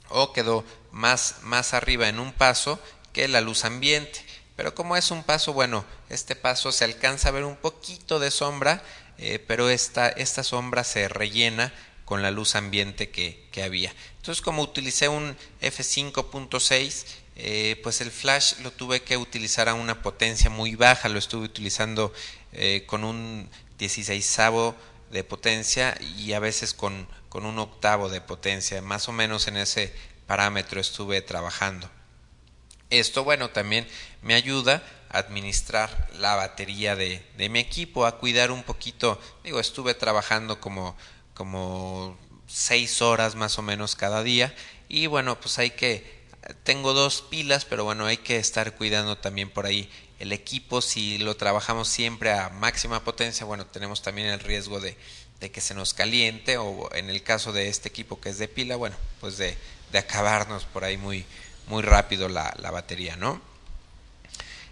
o 0.09 0.33
quedó 0.33 0.63
más, 0.91 1.37
más 1.41 1.73
arriba 1.73 2.07
en 2.07 2.19
un 2.19 2.31
paso 2.31 2.79
que 3.11 3.27
la 3.27 3.41
luz 3.41 3.65
ambiente. 3.65 4.25
Pero 4.55 4.73
como 4.73 4.95
es 4.95 5.11
un 5.11 5.23
paso, 5.23 5.51
bueno, 5.51 5.83
este 6.09 6.35
paso 6.35 6.71
se 6.71 6.85
alcanza 6.85 7.29
a 7.29 7.31
ver 7.33 7.43
un 7.43 7.57
poquito 7.57 8.19
de 8.19 8.31
sombra, 8.31 8.81
eh, 9.17 9.43
pero 9.45 9.69
esta, 9.69 10.07
esta 10.07 10.43
sombra 10.43 10.83
se 10.83 11.09
rellena 11.09 11.73
con 12.05 12.21
la 12.21 12.31
luz 12.31 12.55
ambiente 12.55 13.09
que, 13.09 13.47
que 13.51 13.63
había. 13.63 13.93
Entonces 14.17 14.41
como 14.41 14.61
utilicé 14.61 15.09
un 15.09 15.35
F5.6, 15.61 17.05
eh, 17.37 17.79
pues 17.83 17.99
el 17.99 18.11
flash 18.11 18.59
lo 18.61 18.71
tuve 18.71 19.01
que 19.01 19.17
utilizar 19.17 19.67
a 19.67 19.73
una 19.73 20.01
potencia 20.01 20.49
muy 20.49 20.75
baja, 20.75 21.09
lo 21.09 21.19
estuve 21.19 21.45
utilizando 21.45 22.13
eh, 22.53 22.83
con 22.87 23.03
un 23.03 23.49
16 23.77 24.37
de 25.11 25.23
potencia 25.23 25.97
y 26.17 26.31
a 26.33 26.39
veces 26.39 26.73
con, 26.73 27.07
con 27.29 27.45
un 27.45 27.59
octavo 27.59 28.07
de 28.09 28.21
potencia, 28.21 28.81
más 28.81 29.09
o 29.09 29.11
menos 29.11 29.47
en 29.47 29.57
ese 29.57 29.93
parámetro 30.27 30.79
estuve 30.79 31.21
trabajando. 31.21 31.89
Esto, 32.89 33.23
bueno, 33.23 33.49
también 33.49 33.87
me 34.21 34.35
ayuda 34.35 34.83
a 35.09 35.17
administrar 35.19 36.07
la 36.19 36.35
batería 36.35 36.95
de, 36.95 37.21
mi 37.49 37.59
equipo, 37.59 38.05
a 38.05 38.17
cuidar 38.17 38.51
un 38.51 38.63
poquito. 38.63 39.19
Digo, 39.43 39.59
estuve 39.59 39.93
trabajando 39.95 40.61
como, 40.61 40.95
como 41.35 42.17
seis 42.47 43.03
horas 43.03 43.35
más 43.35 43.59
o 43.59 43.61
menos 43.61 43.95
cada 43.95 44.23
día 44.23 44.55
y 44.89 45.07
bueno, 45.07 45.39
pues 45.39 45.59
hay 45.59 45.71
que, 45.71 46.23
tengo 46.63 46.93
dos 46.93 47.21
pilas, 47.21 47.65
pero 47.65 47.83
bueno, 47.83 48.05
hay 48.05 48.17
que 48.17 48.37
estar 48.37 48.75
cuidando 48.75 49.17
también 49.17 49.49
por 49.49 49.65
ahí 49.65 49.89
el 50.19 50.31
equipo. 50.31 50.81
Si 50.81 51.17
lo 51.17 51.35
trabajamos 51.35 51.87
siempre 51.87 52.31
a 52.31 52.49
máxima 52.49 53.03
potencia, 53.03 53.45
bueno, 53.45 53.65
tenemos 53.65 54.01
también 54.01 54.27
el 54.27 54.39
riesgo 54.39 54.79
de, 54.79 54.97
de 55.39 55.51
que 55.51 55.61
se 55.61 55.73
nos 55.73 55.93
caliente 55.93 56.57
o 56.57 56.93
en 56.93 57.09
el 57.09 57.23
caso 57.23 57.51
de 57.51 57.67
este 57.67 57.89
equipo 57.89 58.19
que 58.19 58.29
es 58.29 58.37
de 58.37 58.47
pila, 58.47 58.75
bueno, 58.75 58.95
pues 59.19 59.37
de, 59.37 59.57
de 59.91 59.99
acabarnos 59.99 60.65
por 60.65 60.83
ahí 60.83 60.97
muy, 60.97 61.25
muy 61.67 61.81
rápido 61.81 62.29
la, 62.29 62.53
batería, 62.71 63.15
¿no? 63.15 63.41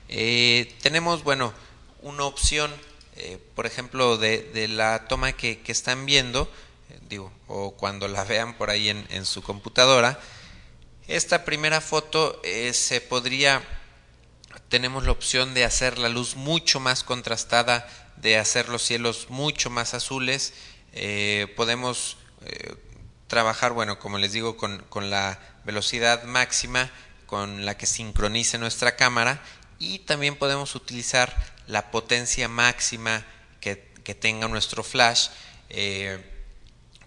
Eh, 0.10 0.76
tenemos, 0.82 1.24
bueno, 1.24 1.54
una 2.02 2.26
opción, 2.26 2.72
eh, 3.16 3.38
por 3.56 3.66
ejemplo, 3.66 4.18
de, 4.18 4.68
la 4.70 5.08
toma 5.08 5.34
que, 5.34 5.62
están 5.68 6.06
viendo, 6.06 6.52
eh, 6.90 7.00
digo, 7.10 7.32
o 7.48 7.72
cuando 7.72 8.08
la 8.08 8.24
vean 8.26 8.58
por 8.58 8.70
ahí 8.70 8.90
en, 8.90 9.26
su 9.26 9.42
computadora. 9.42 10.20
Esta 11.08 11.46
primera 11.46 11.82
foto 11.82 12.42
se 12.72 13.02
podría, 13.02 13.62
tenemos 14.70 15.04
la 15.04 15.12
opción 15.12 15.54
de 15.54 15.66
hacer 15.66 15.98
la 15.98 16.08
luz 16.10 16.36
mucho 16.36 16.80
más 16.80 17.04
contrastada, 17.04 17.88
de 18.16 18.38
hacer 18.38 18.70
los 18.70 18.84
cielos 18.84 19.28
mucho 19.30 19.70
más 19.70 19.94
azules. 19.94 20.54
podemos 21.58 22.18
trabajar, 23.28 23.74
bueno, 23.74 24.00
como 24.00 24.18
les 24.18 24.32
digo, 24.32 24.56
con, 24.56 24.80
con 24.88 25.10
la 25.10 25.40
velocidad 25.66 26.24
máxima 26.24 26.90
con 27.26 27.66
la 27.66 27.76
que 27.76 27.86
sincronice 27.86 28.58
nuestra 28.60 28.96
cámara 28.96 29.42
y 29.84 30.00
también 30.00 30.36
podemos 30.38 30.76
utilizar 30.76 31.36
la 31.68 31.92
potencia 31.92 32.48
máxima 32.48 33.26
que, 33.60 33.76
tenga 34.20 34.48
nuestro 34.48 34.84
flash 34.84 35.30
eh, 35.70 36.20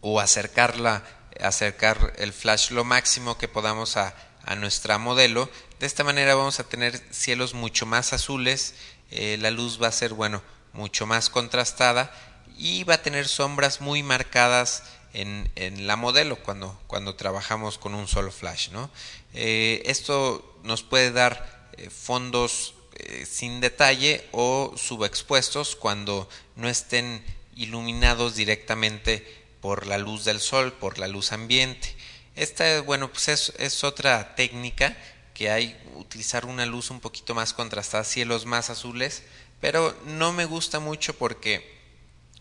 o 0.00 0.18
acercarla 0.18 1.02
acercar 1.40 2.14
el 2.16 2.32
flash 2.32 2.70
lo 2.70 2.84
máximo 2.84 3.36
que 3.36 3.48
podamos 3.48 3.96
a, 3.96 4.14
a, 4.44 4.54
nuestra 4.56 4.96
modelo 4.96 5.50
de 5.78 5.86
esta 5.86 6.04
manera 6.04 6.34
vamos 6.34 6.58
a 6.58 6.64
tener 6.64 6.98
cielos 7.10 7.52
mucho 7.52 7.84
más 7.84 8.14
azules 8.14 8.74
eh, 9.10 9.36
la 9.40 9.50
luz 9.50 9.80
va 9.80 9.88
a 9.88 9.92
ser 9.92 10.14
bueno 10.14 10.42
mucho 10.72 11.06
más 11.06 11.28
contrastada 11.28 12.10
y 12.58 12.84
va 12.84 12.94
a 12.94 13.02
tener 13.02 13.28
sombras 13.28 13.80
muy 13.80 14.02
marcadas 14.02 14.82
en, 15.12 15.50
en, 15.56 15.86
la 15.86 15.96
modelo 15.96 16.36
cuando, 16.36 16.78
cuando 16.86 17.14
trabajamos 17.14 17.78
con 17.78 17.94
un 17.94 18.06
solo 18.06 18.30
flash. 18.30 18.70
¿no? 18.70 18.90
Eh, 19.34 19.82
esto 19.86 20.58
nos 20.62 20.82
puede 20.82 21.10
dar 21.10 21.55
fondos 21.90 22.74
eh, 22.94 23.26
sin 23.26 23.60
detalle 23.60 24.26
o 24.32 24.72
subexpuestos 24.76 25.76
cuando 25.76 26.28
no 26.54 26.68
estén 26.68 27.22
iluminados 27.54 28.36
directamente 28.36 29.26
por 29.60 29.86
la 29.86 29.98
luz 29.98 30.24
del 30.24 30.40
sol, 30.40 30.72
por 30.72 30.98
la 30.98 31.08
luz 31.08 31.32
ambiente. 31.32 31.94
Esta, 32.34 32.80
bueno, 32.82 33.10
pues 33.10 33.28
es, 33.28 33.52
es 33.58 33.84
otra 33.84 34.34
técnica 34.34 34.96
que 35.34 35.50
hay, 35.50 35.76
utilizar 35.94 36.46
una 36.46 36.64
luz 36.64 36.90
un 36.90 37.00
poquito 37.00 37.34
más 37.34 37.52
contrastada, 37.52 38.04
cielos 38.04 38.46
más 38.46 38.70
azules, 38.70 39.22
pero 39.60 39.94
no 40.06 40.32
me 40.32 40.46
gusta 40.46 40.80
mucho 40.80 41.16
porque 41.16 41.76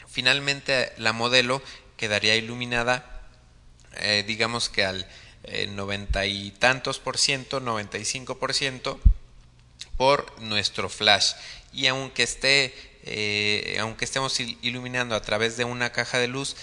finalmente 0.08 0.94
la 0.98 1.12
modelo 1.12 1.62
quedaría 1.98 2.36
iluminada, 2.36 3.28
eh, 3.98 4.24
digamos 4.26 4.70
que 4.70 4.86
al 4.86 5.08
eh, 5.44 5.68
noventa 5.68 6.26
y 6.26 6.52
tantos 6.52 7.00
por 7.00 7.18
ciento, 7.18 7.60
95 7.60 8.38
por 8.40 8.54
ciento, 8.54 9.00
por 9.98 10.40
nuestro 10.42 10.90
flash. 10.90 11.34
Y 11.74 11.88
aunque 11.88 12.24
esté, 12.24 12.74
eh, 13.04 13.78
aunque 13.80 14.06
estemos 14.06 14.40
iluminando 14.40 15.16
a 15.16 15.22
través 15.22 15.58
de 15.58 15.66
una 15.66 15.92
caja 15.92 16.18
de 16.18 16.28
luz, 16.28 16.56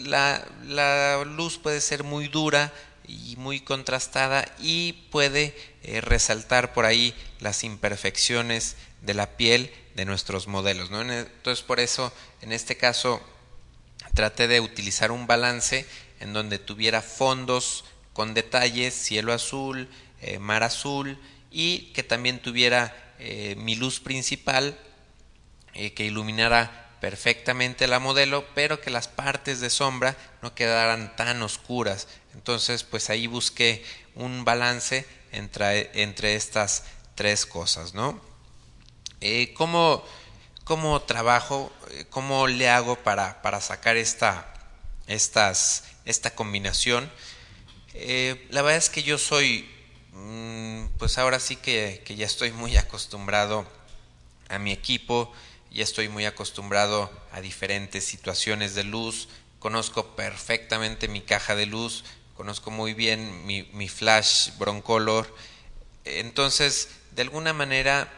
la, 0.00 0.46
la, 0.66 1.24
luz 1.24 1.58
puede 1.58 1.80
ser 1.80 2.04
muy 2.04 2.28
dura 2.28 2.72
y 3.08 3.34
muy 3.36 3.60
contrastada 3.60 4.44
y 4.60 4.92
puede 5.10 5.54
resaltar 6.02 6.72
por 6.72 6.84
ahí 6.84 7.12
las 7.40 7.64
imperfecciones 7.64 8.76
de 9.02 9.14
la 9.14 9.36
piel 9.36 9.72
de 9.94 10.04
nuestros 10.04 10.46
modelos. 10.46 10.90
¿no? 10.90 11.00
Entonces 11.00 11.64
por 11.64 11.80
eso 11.80 12.12
en 12.42 12.52
este 12.52 12.76
caso 12.76 13.20
traté 14.14 14.48
de 14.48 14.60
utilizar 14.60 15.10
un 15.10 15.26
balance 15.26 15.86
en 16.20 16.32
donde 16.32 16.58
tuviera 16.58 17.02
fondos 17.02 17.84
con 18.12 18.34
detalles, 18.34 18.94
cielo 18.94 19.32
azul, 19.32 19.88
eh, 20.20 20.38
mar 20.38 20.62
azul 20.62 21.18
y 21.54 21.92
que 21.92 22.02
también 22.02 22.40
tuviera 22.40 23.14
eh, 23.18 23.54
mi 23.56 23.76
luz 23.76 24.00
principal 24.00 24.76
eh, 25.74 25.94
que 25.94 26.04
iluminara 26.04 26.96
perfectamente 27.00 27.86
la 27.86 28.00
modelo, 28.00 28.44
pero 28.54 28.80
que 28.80 28.90
las 28.90 29.08
partes 29.08 29.60
de 29.60 29.70
sombra 29.70 30.16
no 30.42 30.54
quedaran 30.54 31.14
tan 31.16 31.42
oscuras. 31.42 32.08
Entonces, 32.34 32.82
pues 32.82 33.08
ahí 33.08 33.26
busqué 33.26 33.84
un 34.14 34.44
balance 34.44 35.06
entre, 35.32 36.02
entre 36.02 36.34
estas 36.34 36.84
tres 37.14 37.46
cosas, 37.46 37.94
¿no? 37.94 38.20
¿cómo, 39.54 40.04
¿Cómo 40.64 41.00
trabajo? 41.02 41.72
¿Cómo 42.10 42.46
le 42.46 42.68
hago 42.68 42.96
para, 42.96 43.40
para 43.40 43.60
sacar 43.60 43.96
esta, 43.96 44.52
estas 45.06 45.84
esta 46.04 46.34
combinación. 46.34 47.10
Eh, 47.94 48.46
la 48.50 48.62
verdad 48.62 48.78
es 48.78 48.90
que 48.90 49.02
yo 49.02 49.18
soy, 49.18 49.68
mm, 50.12 50.53
pues 51.04 51.18
ahora 51.18 51.38
sí 51.38 51.56
que, 51.56 52.00
que 52.06 52.16
ya 52.16 52.24
estoy 52.24 52.50
muy 52.50 52.78
acostumbrado 52.78 53.66
a 54.48 54.58
mi 54.58 54.72
equipo, 54.72 55.30
ya 55.70 55.82
estoy 55.84 56.08
muy 56.08 56.24
acostumbrado 56.24 57.10
a 57.30 57.42
diferentes 57.42 58.06
situaciones 58.06 58.74
de 58.74 58.84
luz, 58.84 59.28
conozco 59.58 60.16
perfectamente 60.16 61.08
mi 61.08 61.20
caja 61.20 61.56
de 61.56 61.66
luz, 61.66 62.04
conozco 62.38 62.70
muy 62.70 62.94
bien 62.94 63.44
mi, 63.44 63.88
flash 63.90 64.56
broncolor, 64.56 65.26
entonces 66.06 66.88
de 67.10 67.20
alguna 67.20 67.52
manera 67.52 68.10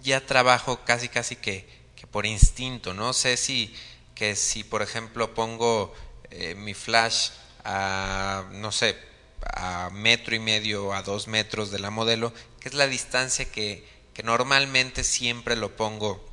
ya 0.00 0.24
trabajo 0.24 0.84
casi 0.84 1.08
casi 1.08 1.34
que, 1.34 1.66
que 1.96 2.06
por 2.06 2.26
instinto, 2.26 2.94
no 2.94 3.12
sé 3.12 3.36
si 3.36 3.74
que 4.14 4.36
si 4.36 4.62
por 4.62 4.82
ejemplo 4.82 5.34
pongo 5.34 5.92
eh, 6.30 6.54
mi 6.54 6.74
flash 6.74 7.30
a 7.64 8.44
no 8.52 8.70
sé 8.70 8.96
a 9.52 9.90
metro 9.90 10.34
y 10.34 10.38
medio 10.38 10.92
a 10.92 11.02
dos 11.02 11.28
metros 11.28 11.70
de 11.70 11.78
la 11.78 11.90
modelo 11.90 12.32
que 12.60 12.68
es 12.68 12.74
la 12.74 12.86
distancia 12.86 13.44
que, 13.50 13.84
normalmente 14.22 15.02
siempre 15.02 15.56
lo 15.56 15.76
pongo 15.76 16.24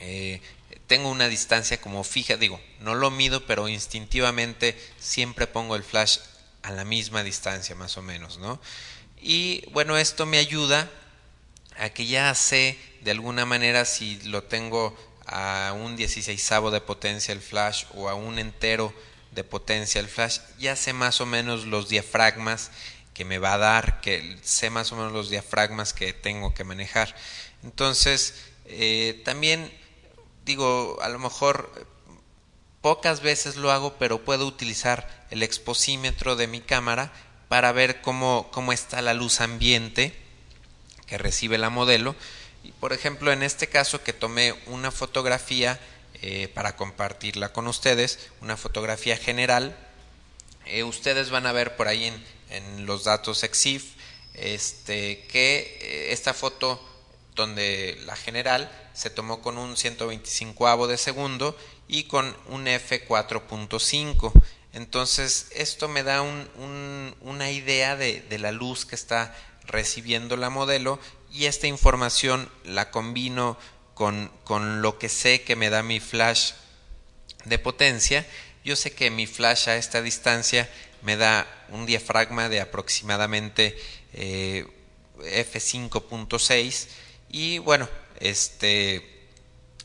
eh, 0.00 0.40
tengo 0.86 1.10
una 1.10 1.28
distancia 1.28 1.80
como 1.80 2.02
fija 2.02 2.36
digo 2.36 2.60
no 2.80 2.94
lo 2.94 3.10
mido 3.10 3.46
pero 3.46 3.68
instintivamente 3.68 4.76
siempre 4.98 5.46
pongo 5.46 5.76
el 5.76 5.84
flash 5.84 6.18
a 6.62 6.72
la 6.72 6.84
misma 6.84 7.22
distancia 7.22 7.74
más 7.74 7.96
o 7.98 8.02
menos 8.02 8.38
no 8.38 8.60
y 9.20 9.64
bueno 9.72 9.98
esto 9.98 10.26
me 10.26 10.38
ayuda 10.38 10.90
a 11.76 11.90
que 11.90 12.06
ya 12.06 12.34
sé 12.34 12.78
de 13.02 13.10
alguna 13.10 13.44
manera 13.44 13.84
si 13.84 14.20
lo 14.22 14.42
tengo 14.44 14.96
a 15.26 15.74
un 15.76 15.96
16 15.96 16.50
de 16.72 16.80
potencia 16.80 17.32
el 17.32 17.40
flash 17.40 17.84
o 17.94 18.08
a 18.08 18.14
un 18.14 18.38
entero 18.38 18.92
de 19.34 19.44
potencia 19.44 20.00
el 20.00 20.08
flash, 20.08 20.38
ya 20.58 20.76
sé 20.76 20.92
más 20.92 21.20
o 21.20 21.26
menos 21.26 21.66
los 21.66 21.88
diafragmas 21.88 22.70
que 23.12 23.24
me 23.24 23.38
va 23.38 23.54
a 23.54 23.58
dar, 23.58 24.00
que 24.00 24.38
sé 24.42 24.70
más 24.70 24.92
o 24.92 24.96
menos 24.96 25.12
los 25.12 25.30
diafragmas 25.30 25.92
que 25.92 26.12
tengo 26.12 26.54
que 26.54 26.64
manejar. 26.64 27.14
Entonces, 27.62 28.34
eh, 28.66 29.22
también 29.24 29.72
digo, 30.44 30.98
a 31.02 31.08
lo 31.08 31.18
mejor 31.18 31.86
pocas 32.80 33.20
veces 33.20 33.56
lo 33.56 33.70
hago, 33.70 33.94
pero 33.98 34.24
puedo 34.24 34.46
utilizar 34.46 35.26
el 35.30 35.42
exposímetro 35.42 36.36
de 36.36 36.46
mi 36.46 36.60
cámara 36.60 37.12
para 37.48 37.72
ver 37.72 38.02
cómo, 38.02 38.48
cómo 38.52 38.72
está 38.72 39.00
la 39.02 39.14
luz 39.14 39.40
ambiente 39.40 40.14
que 41.06 41.18
recibe 41.18 41.58
la 41.58 41.70
modelo 41.70 42.14
y 42.64 42.72
por 42.72 42.94
ejemplo, 42.94 43.30
en 43.30 43.42
este 43.42 43.68
caso 43.68 44.02
que 44.02 44.14
tomé 44.14 44.54
una 44.66 44.90
fotografía 44.90 45.78
eh, 46.26 46.48
para 46.48 46.74
compartirla 46.74 47.52
con 47.52 47.66
ustedes, 47.66 48.18
una 48.40 48.56
fotografía 48.56 49.14
general, 49.18 49.76
eh, 50.64 50.82
ustedes 50.82 51.28
van 51.28 51.44
a 51.44 51.52
ver 51.52 51.76
por 51.76 51.86
ahí 51.86 52.10
en, 52.48 52.86
los 52.86 53.04
datos 53.04 53.44
EXIF 53.44 53.92
este, 54.32 55.26
que 55.26 55.76
eh, 55.82 56.12
esta 56.14 56.32
foto 56.32 56.82
donde 57.34 58.00
la 58.06 58.16
general 58.16 58.72
se 58.94 59.10
tomó 59.10 59.42
con 59.42 59.58
un 59.58 59.76
125 59.76 60.86
de 60.86 60.96
segundo 60.96 61.58
y 61.88 62.04
con 62.04 62.34
un 62.48 62.64
f4.5 62.68 64.32
entonces 64.72 65.48
esto 65.54 65.88
me 65.88 66.04
da 66.04 66.22
un, 66.22 66.48
un, 66.56 67.14
una 67.20 67.50
idea 67.50 67.96
de, 67.96 68.22
de, 68.22 68.38
la 68.38 68.50
luz 68.50 68.86
que 68.86 68.94
está 68.94 69.36
recibiendo 69.66 70.38
la 70.38 70.48
modelo 70.48 70.98
y 71.30 71.44
esta 71.44 71.66
información 71.66 72.48
la 72.64 72.90
combino 72.90 73.58
con, 73.94 74.30
con 74.44 74.82
lo 74.82 74.98
que 74.98 75.08
sé 75.08 75.42
que 75.42 75.56
me 75.56 75.70
da 75.70 75.82
mi 75.82 76.00
flash 76.00 76.52
de 77.44 77.58
potencia. 77.58 78.26
Yo 78.64 78.76
sé 78.76 78.92
que 78.92 79.10
mi 79.10 79.26
flash 79.26 79.68
a 79.68 79.76
esta 79.76 80.02
distancia 80.02 80.68
me 81.02 81.16
da 81.16 81.46
un 81.68 81.86
diafragma 81.86 82.48
de 82.48 82.60
aproximadamente 82.60 83.76
eh, 84.14 84.66
f5.6 85.18 86.88
y 87.28 87.58
bueno, 87.58 87.88
este 88.20 89.10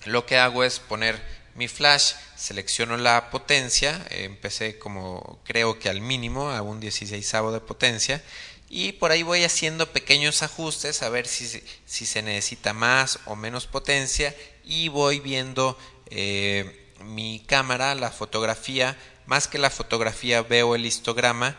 lo 0.06 0.26
que 0.26 0.38
hago 0.38 0.64
es 0.64 0.80
poner 0.80 1.22
mi 1.56 1.68
flash, 1.68 2.14
selecciono 2.38 2.96
la 2.96 3.30
potencia, 3.32 4.06
empecé 4.12 4.80
como 4.80 5.42
creo 5.44 5.78
que 5.78 5.90
al 5.90 6.00
mínimo 6.00 6.52
a 6.52 6.62
un 6.62 6.80
16 6.80 7.32
de 7.52 7.60
potencia 7.60 8.24
y 8.70 8.92
por 8.94 9.12
ahí 9.12 9.24
voy 9.24 9.44
haciendo 9.44 9.92
pequeños 9.92 10.44
ajustes 10.44 11.02
a 11.02 11.10
ver 11.10 11.28
si, 11.28 11.64
si 11.86 12.06
se 12.06 12.22
necesita 12.22 12.72
más 12.74 13.20
o 13.26 13.36
menos 13.36 13.66
potencia 13.66 14.36
y 14.64 14.90
voy 14.90 15.20
viendo 15.20 15.78
eh, 16.12 16.94
mi 17.04 17.44
cámara, 17.48 17.96
la 17.96 18.12
fotografía, 18.12 18.96
más 19.26 19.48
que 19.48 19.58
la 19.58 19.72
fotografía 19.72 20.44
veo 20.44 20.76
el 20.76 20.86
histograma, 20.86 21.58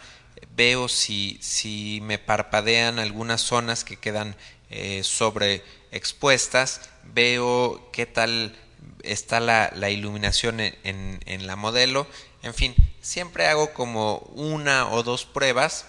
veo 0.55 0.87
si, 0.89 1.39
si 1.43 2.01
me 2.03 2.19
parpadean 2.19 3.01
algunas 3.01 3.41
zonas 3.41 3.83
que 3.83 3.97
quedan 3.97 4.37
eh, 4.71 5.03
sobre 5.03 5.65
expuestas, 5.91 6.91
veo 7.03 7.91
qué 7.93 8.07
tal 8.07 8.57
está 9.03 9.41
la, 9.41 9.73
la 9.75 9.91
iluminación 9.91 10.61
en, 10.61 10.75
en 10.85 11.47
la 11.49 11.57
modelo, 11.57 12.07
en 12.43 12.55
fin, 12.55 12.75
siempre 13.01 13.47
hago 13.47 13.73
como 13.73 14.19
una 14.35 14.89
o 14.91 15.03
dos 15.03 15.25
pruebas 15.25 15.87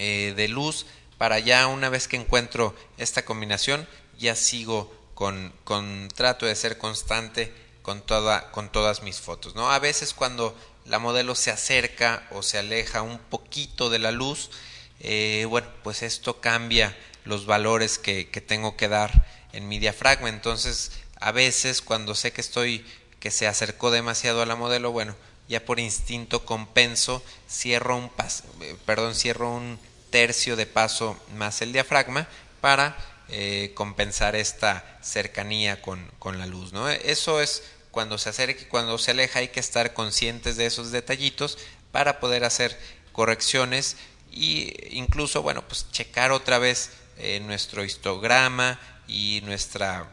eh, 0.00 0.32
de 0.36 0.46
luz 0.46 0.86
para 1.18 1.40
ya 1.40 1.66
una 1.66 1.88
vez 1.88 2.06
que 2.06 2.16
encuentro 2.16 2.72
esta 2.98 3.24
combinación 3.24 3.88
ya 4.16 4.36
sigo 4.36 4.94
con, 5.14 5.52
con 5.64 6.08
trato 6.14 6.46
de 6.46 6.54
ser 6.54 6.78
constante 6.78 7.52
con, 7.82 8.02
toda, 8.02 8.52
con 8.52 8.70
todas 8.70 9.02
mis 9.02 9.20
fotos. 9.20 9.56
¿no? 9.56 9.72
A 9.72 9.80
veces 9.80 10.14
cuando 10.14 10.56
la 10.84 11.00
modelo 11.00 11.34
se 11.34 11.50
acerca 11.50 12.28
o 12.30 12.44
se 12.44 12.58
aleja 12.58 13.02
un 13.02 13.18
poquito 13.18 13.90
de 13.90 13.98
la 13.98 14.12
luz, 14.12 14.50
eh, 15.00 15.46
bueno, 15.48 15.66
pues 15.82 16.04
esto 16.04 16.40
cambia 16.40 16.96
los 17.24 17.44
valores 17.44 17.98
que, 17.98 18.30
que 18.30 18.40
tengo 18.40 18.76
que 18.76 18.86
dar 18.86 19.26
en 19.52 19.66
mi 19.66 19.80
diafragma. 19.80 20.28
Entonces, 20.28 20.92
a 21.18 21.32
veces 21.32 21.82
cuando 21.82 22.14
sé 22.14 22.32
que 22.32 22.40
estoy, 22.40 22.86
que 23.18 23.32
se 23.32 23.48
acercó 23.48 23.90
demasiado 23.90 24.42
a 24.42 24.46
la 24.46 24.54
modelo, 24.54 24.92
bueno, 24.92 25.16
ya 25.48 25.64
por 25.64 25.80
instinto 25.80 26.44
compenso, 26.44 27.20
cierro 27.50 27.96
un 27.96 28.10
pas, 28.10 28.44
eh, 28.60 28.76
perdón, 28.86 29.16
cierro 29.16 29.50
un 29.50 29.80
tercio 30.10 30.56
de 30.56 30.66
paso 30.66 31.18
más 31.36 31.62
el 31.62 31.72
diafragma 31.72 32.28
para 32.60 32.96
eh, 33.28 33.72
compensar 33.74 34.36
esta 34.36 34.98
cercanía 35.02 35.82
con, 35.82 36.10
con, 36.18 36.38
la 36.38 36.46
luz. 36.46 36.72
¿no? 36.72 36.88
Eso 36.88 37.40
es 37.40 37.62
cuando 37.90 38.18
se 38.18 38.30
acerca 38.30 38.62
y 38.62 38.66
cuando 38.66 38.98
se 38.98 39.10
aleja 39.10 39.40
hay 39.40 39.48
que 39.48 39.60
estar 39.60 39.92
conscientes 39.94 40.56
de 40.56 40.66
esos 40.66 40.90
detallitos 40.92 41.58
para 41.92 42.20
poder 42.20 42.44
hacer 42.44 42.78
correcciones 43.12 43.96
e 44.32 44.90
incluso 44.92 45.42
bueno 45.42 45.66
pues 45.66 45.90
checar 45.90 46.30
otra 46.32 46.58
vez 46.58 46.90
eh, 47.16 47.40
nuestro 47.40 47.84
histograma 47.84 48.78
y 49.08 49.40
nuestra 49.44 50.08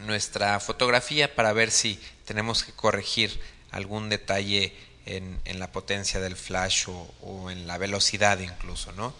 nuestra 0.00 0.58
fotografía 0.58 1.34
para 1.34 1.52
ver 1.52 1.70
si 1.70 2.00
tenemos 2.24 2.64
que 2.64 2.72
corregir 2.72 3.38
algún 3.70 4.08
detalle 4.08 4.74
en, 5.06 5.58
la 5.58 5.70
potencia 5.72 6.20
del 6.20 6.36
flash 6.36 6.88
o, 7.22 7.50
en 7.50 7.66
la 7.66 7.78
velocidad 7.78 8.38
incluso, 8.40 8.92
¿no? 8.92 9.14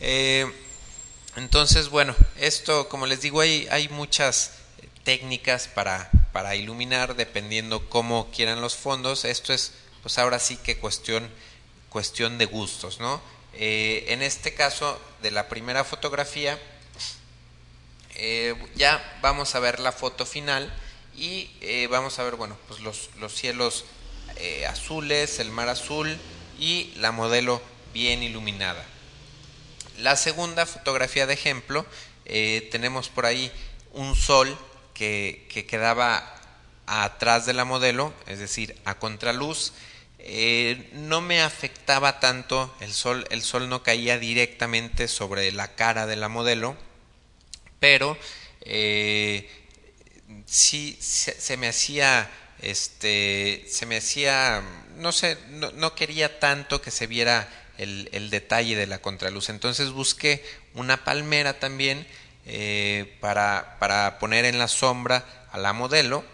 Eh, 0.00 0.50
entonces, 1.36 1.88
bueno, 1.88 2.14
esto, 2.38 2.88
como 2.88 3.06
les 3.06 3.20
digo, 3.20 3.40
hay, 3.40 3.68
hay 3.70 3.88
muchas 3.88 4.52
técnicas 5.04 5.68
para, 5.68 6.10
para 6.32 6.56
iluminar 6.56 7.14
dependiendo 7.14 7.88
cómo 7.88 8.30
quieran 8.30 8.60
los 8.60 8.74
fondos. 8.74 9.24
Esto 9.24 9.52
es, 9.52 9.72
pues 10.02 10.18
ahora 10.18 10.38
sí 10.38 10.56
que 10.56 10.78
cuestión, 10.78 11.30
cuestión 11.88 12.38
de 12.38 12.46
gustos, 12.46 12.98
¿no? 12.98 13.20
Eh, 13.54 14.06
en 14.08 14.22
este 14.22 14.54
caso 14.54 15.00
de 15.22 15.30
la 15.30 15.48
primera 15.48 15.84
fotografía, 15.84 16.58
eh, 18.14 18.54
ya 18.74 19.18
vamos 19.22 19.54
a 19.54 19.60
ver 19.60 19.80
la 19.80 19.92
foto 19.92 20.26
final 20.26 20.74
y 21.14 21.50
vamos 21.88 22.18
a 22.18 22.22
ver, 22.24 22.36
bueno, 22.36 22.56
pues 22.68 22.80
los, 22.80 23.10
los 23.18 23.34
cielos 23.34 23.84
eh, 24.44 24.66
azules, 24.66 25.38
el 25.38 25.52
mar 25.52 25.68
azul 25.68 26.18
y 26.58 26.90
la 26.96 27.12
modelo 27.12 27.62
bien 27.94 28.24
iluminada. 28.24 28.84
La 29.98 30.16
segunda 30.16 30.66
fotografía 30.66 31.28
de 31.28 31.34
ejemplo, 31.34 31.86
eh, 32.24 32.68
tenemos 32.72 33.08
por 33.08 33.24
ahí 33.24 33.52
un 33.92 34.16
sol 34.16 34.58
que, 34.94 35.46
que, 35.48 35.64
quedaba 35.64 36.34
atrás 36.86 37.46
de 37.46 37.52
la 37.52 37.64
modelo, 37.64 38.12
es 38.26 38.40
decir, 38.40 38.76
a 38.84 38.98
contraluz. 38.98 39.74
Eh, 40.18 40.90
no 40.92 41.20
me 41.20 41.40
afectaba 41.40 42.18
tanto 42.18 42.74
el 42.80 42.92
sol, 42.92 43.24
el 43.30 43.42
sol 43.42 43.68
no 43.68 43.84
caía 43.84 44.18
directamente 44.18 45.06
sobre 45.06 45.52
la 45.52 45.76
cara 45.76 46.08
de 46.08 46.16
la 46.16 46.28
modelo, 46.28 46.74
pero 47.78 48.18
sí 50.46 50.98
se 51.00 51.56
me 51.56 51.68
hacía 51.68 52.28
este 52.62 53.64
se 53.68 53.86
me 53.86 53.98
hacía 53.98 54.62
no 54.96 55.12
sé 55.12 55.36
no, 55.50 55.94
quería 55.94 56.40
tanto 56.40 56.80
que 56.80 56.90
se 56.90 57.06
viera 57.06 57.48
el, 57.78 58.08
el, 58.12 58.30
detalle 58.30 58.76
de 58.76 58.86
la 58.86 59.00
contraluz. 59.00 59.48
Entonces 59.48 59.90
busqué 59.90 60.44
una 60.74 61.04
palmera 61.04 61.58
también 61.58 62.06
eh, 62.46 63.16
para, 63.20 63.76
para 63.78 64.18
poner 64.18 64.44
en 64.44 64.58
la 64.58 64.68
sombra 64.68 65.24
a 65.50 65.58
la 65.58 65.72
modelo 65.72 66.24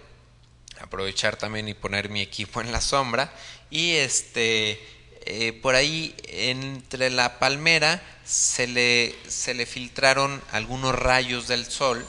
aprovechar 0.80 1.36
también 1.36 1.68
y 1.68 1.74
poner 1.74 2.08
mi 2.08 2.20
equipo 2.20 2.60
en 2.60 2.72
la 2.72 2.80
sombra. 2.80 3.32
Y 3.70 3.92
este 3.96 4.80
eh, 5.26 5.52
por 5.52 5.74
ahí 5.74 6.14
entre 6.24 7.10
la 7.10 7.38
palmera 7.38 8.02
se 8.24 8.66
le, 8.66 9.14
se 9.26 9.54
le 9.54 9.66
filtraron 9.66 10.42
algunos 10.52 10.94
rayos 10.94 11.48
del 11.48 11.66
sol 11.66 12.04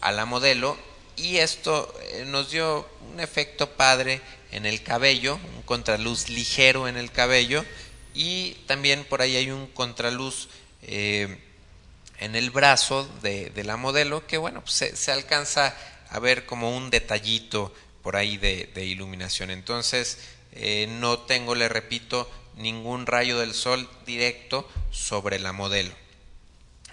a 0.00 0.12
la 0.12 0.24
modelo 0.24 0.76
y 1.16 1.38
esto 1.38 1.94
eh, 2.00 2.24
nos 2.26 2.50
dio 2.50 2.88
un 3.12 3.20
efecto 3.20 3.70
padre 3.70 4.20
en 4.52 4.66
el 4.66 4.82
cabello, 4.82 5.38
un 5.56 5.62
contraluz 5.62 6.28
ligero 6.28 6.88
en 6.88 6.96
el 6.96 7.10
cabello 7.10 7.64
y 8.14 8.54
también 8.66 9.04
por 9.04 9.22
ahí 9.22 9.36
hay 9.36 9.50
un 9.50 9.66
contraluz 9.66 10.48
eh, 10.82 11.38
en 12.18 12.36
el 12.36 12.50
brazo 12.50 13.08
de, 13.22 13.52
la 13.64 13.76
modelo 13.76 14.26
que 14.26 14.38
bueno 14.38 14.62
pues 14.62 14.74
se, 14.74 14.96
se, 14.96 15.12
alcanza 15.12 15.74
a 16.08 16.18
ver 16.18 16.46
como 16.46 16.76
un 16.76 16.90
detallito 16.90 17.72
por 18.02 18.16
ahí 18.16 18.36
de, 18.36 18.84
iluminación. 18.84 19.50
Entonces 19.50 20.18
eh, 20.52 20.86
no 20.88 21.20
tengo 21.20 21.54
le 21.54 21.68
repito 21.68 22.30
ningún 22.56 23.06
rayo 23.06 23.38
del 23.38 23.54
sol 23.54 23.88
directo 24.06 24.68
sobre 24.90 25.38
la 25.38 25.52
modelo. 25.52 25.94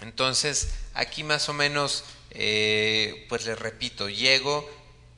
Entonces 0.00 0.70
aquí 0.94 1.24
más 1.24 1.48
o 1.48 1.52
menos 1.52 2.04
eh, 2.30 3.26
pues 3.28 3.44
les 3.44 3.58
repito 3.58 4.08
llego 4.08 4.68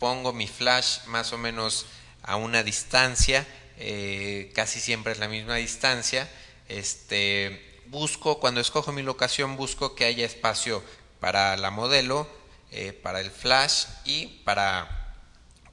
pongo 0.02 0.32
mi 0.32 0.48
flash 0.48 1.04
más 1.06 1.32
o 1.32 1.38
menos 1.38 1.86
a 2.22 2.34
una 2.34 2.64
distancia 2.64 3.46
casi 4.54 4.80
siempre 4.80 5.12
es 5.12 5.18
la 5.18 5.28
misma 5.28 5.54
distancia 5.56 6.28
este 6.68 7.82
busco, 7.92 8.40
cuando 8.40 8.60
escojo 8.60 8.90
mi 8.90 9.02
locación, 9.02 9.56
busco 9.56 9.94
que 9.94 10.06
haya 10.06 10.24
espacio 10.24 10.82
para 11.20 11.58
la 11.58 11.70
modelo, 11.70 12.26
eh, 12.70 12.92
para 12.92 13.20
el 13.20 13.30
flash 13.30 13.84
y 14.06 14.26
para, 14.44 15.14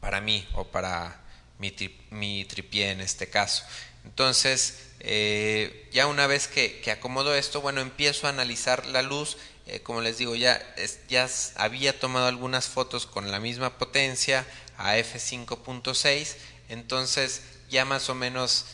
para 0.02 0.20
mí 0.20 0.46
o 0.54 0.66
para 0.66 1.22
mi, 1.60 1.74
mi 2.12 2.44
tripié 2.44 2.92
en 2.92 3.00
este 3.00 3.30
caso. 3.30 3.64
Entonces, 4.04 4.90
eh, 5.00 5.88
ya 5.94 6.08
una 6.08 6.28
vez 6.28 6.50
que, 6.50 6.82
que, 6.82 6.92
acomodo 6.92 7.34
esto, 7.36 7.62
bueno, 7.62 7.80
empiezo 7.80 8.28
a 8.28 8.32
analizar 8.32 8.86
la 8.88 9.02
luz. 9.02 9.38
Eh, 9.72 9.82
como 9.82 10.02
les 10.02 10.18
digo, 10.18 10.36
ya, 10.36 10.60
ya 11.08 11.30
había 11.56 12.00
tomado 12.00 12.28
algunas 12.28 12.68
fotos 12.68 13.06
con 13.06 13.30
la 13.32 13.40
misma 13.40 13.78
potencia 13.78 14.46
a 14.78 14.98
f5.6, 14.98 16.36
entonces 16.70 17.44
ya 17.70 17.86
más 17.86 18.10
o 18.10 18.16
menos 18.16 18.66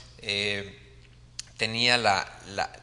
tenía 1.57 1.97
la, 1.97 2.39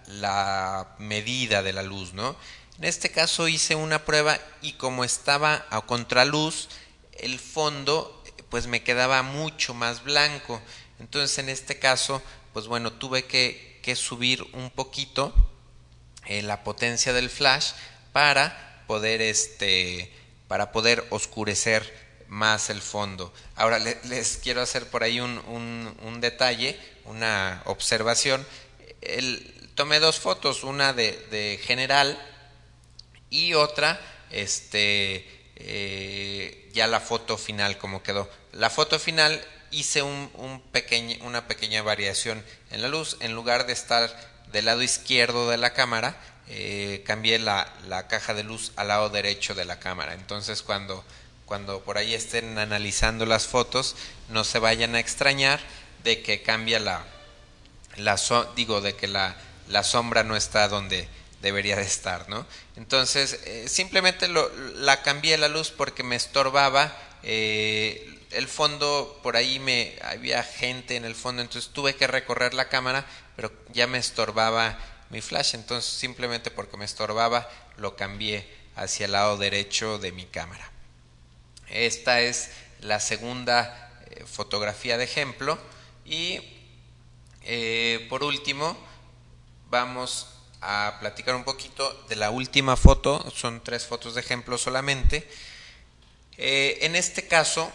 la, 0.06 0.94
medida 0.98 1.62
de 1.62 1.72
la 1.72 1.82
luz, 1.82 2.12
¿no? 2.12 2.36
En 2.78 2.84
este 2.84 3.10
caso 3.10 3.48
hice 3.48 3.74
una 3.74 4.04
prueba 4.04 4.38
y 4.60 4.72
como 4.74 5.04
estaba 5.04 5.66
a 5.70 5.80
contraluz, 5.82 6.68
el 7.12 7.38
fondo 7.38 8.22
pues 8.48 8.66
me 8.66 8.82
quedaba 8.82 9.22
mucho 9.22 9.74
más 9.74 10.04
blanco. 10.04 10.60
Entonces 10.98 11.38
en 11.38 11.48
este 11.48 11.78
caso, 11.78 12.22
pues 12.52 12.66
bueno, 12.66 12.92
tuve 12.92 13.24
que, 13.24 13.80
que 13.82 13.96
subir 13.96 14.42
un 14.52 14.70
poquito 14.70 15.34
eh, 16.26 16.42
la 16.42 16.62
potencia 16.64 17.12
del 17.12 17.30
flash 17.30 17.72
para 18.12 18.84
poder 18.86 19.22
este 19.22 20.12
para 20.48 20.72
poder 20.72 21.04
oscurecer 21.10 22.00
más 22.28 22.70
el 22.70 22.82
fondo. 22.82 23.32
Ahora 23.56 23.78
les 23.78 24.38
quiero 24.38 24.60
hacer 24.60 24.86
por 24.86 25.02
ahí 25.02 25.20
un, 25.20 25.38
un, 25.48 25.96
un 26.02 26.20
detalle, 26.20 26.78
una 27.04 27.62
observación 27.66 28.46
el, 29.02 29.70
tomé 29.74 30.00
dos 30.00 30.18
fotos, 30.18 30.64
una 30.64 30.92
de, 30.92 31.12
de 31.30 31.60
general 31.62 32.18
y 33.30 33.54
otra, 33.54 34.00
este, 34.30 35.28
eh, 35.56 36.70
ya 36.72 36.86
la 36.86 37.00
foto 37.00 37.36
final 37.36 37.78
como 37.78 38.02
quedó. 38.02 38.30
La 38.52 38.70
foto 38.70 38.98
final 38.98 39.44
hice 39.70 40.02
un, 40.02 40.30
un 40.34 40.62
una 41.22 41.46
pequeña 41.48 41.82
variación 41.82 42.44
en 42.70 42.82
la 42.82 42.88
luz. 42.88 43.16
En 43.20 43.32
lugar 43.32 43.66
de 43.66 43.72
estar 43.72 44.14
del 44.52 44.66
lado 44.66 44.82
izquierdo 44.82 45.50
de 45.50 45.56
la 45.56 45.72
cámara, 45.72 46.16
eh, 46.54 47.02
cambié 47.06 47.38
la, 47.38 47.72
la, 47.88 48.08
caja 48.08 48.34
de 48.34 48.42
luz 48.42 48.72
al 48.76 48.88
lado 48.88 49.08
derecho 49.08 49.54
de 49.54 49.64
la 49.64 49.78
cámara. 49.78 50.12
Entonces 50.12 50.60
cuando, 50.62 51.02
cuando 51.46 51.80
por 51.80 51.96
ahí 51.96 52.12
estén 52.12 52.58
analizando 52.58 53.24
las 53.24 53.46
fotos, 53.46 53.96
no 54.28 54.44
se 54.44 54.58
vayan 54.58 54.94
a 54.94 55.00
extrañar 55.00 55.60
de 56.04 56.20
que 56.20 56.42
cambia 56.42 56.78
la, 56.78 57.06
la 57.96 58.20
digo, 58.54 58.82
de 58.82 58.94
que 58.94 59.08
la, 59.08 59.34
la, 59.68 59.82
sombra 59.82 60.24
no 60.24 60.36
está 60.36 60.68
donde 60.68 61.08
debería 61.40 61.76
de 61.76 61.84
estar, 61.84 62.28
¿no? 62.28 62.44
Entonces, 62.76 63.40
eh, 63.46 63.66
simplemente 63.66 64.28
lo, 64.28 64.50
la 64.74 65.00
cambié 65.00 65.38
la 65.38 65.48
luz 65.48 65.70
porque 65.70 66.02
me 66.02 66.16
estorbaba, 66.16 66.94
eh, 67.22 68.18
el 68.30 68.46
fondo, 68.46 69.20
por 69.22 69.36
ahí 69.36 69.58
me 69.58 69.96
había 70.02 70.42
gente 70.42 70.96
en 70.96 71.06
el 71.06 71.14
fondo, 71.14 71.40
entonces 71.40 71.72
tuve 71.72 71.96
que 71.96 72.06
recorrer 72.06 72.52
la 72.52 72.68
cámara, 72.68 73.06
pero 73.36 73.50
ya 73.72 73.86
me 73.86 73.96
estorbaba 73.96 74.78
mi 75.12 75.20
flash, 75.20 75.54
entonces 75.54 75.92
simplemente 75.92 76.50
porque 76.50 76.78
me 76.78 76.86
estorbaba 76.86 77.46
lo 77.76 77.96
cambié 77.96 78.48
hacia 78.76 79.04
el 79.04 79.12
lado 79.12 79.36
derecho 79.36 79.98
de 79.98 80.10
mi 80.10 80.24
cámara. 80.24 80.72
Esta 81.68 82.22
es 82.22 82.50
la 82.80 82.98
segunda 82.98 83.92
eh, 84.10 84.24
fotografía 84.24 84.96
de 84.96 85.04
ejemplo 85.04 85.58
y 86.06 86.40
eh, 87.42 88.06
por 88.08 88.24
último, 88.24 88.74
vamos 89.68 90.28
a 90.62 90.96
platicar 91.00 91.34
un 91.34 91.44
poquito 91.44 91.92
de 92.08 92.16
la 92.16 92.30
última 92.30 92.76
foto, 92.76 93.30
son 93.36 93.62
tres 93.62 93.84
fotos 93.84 94.14
de 94.14 94.22
ejemplo 94.22 94.56
solamente. 94.56 95.28
Eh, 96.38 96.78
en 96.80 96.96
este 96.96 97.28
caso, 97.28 97.70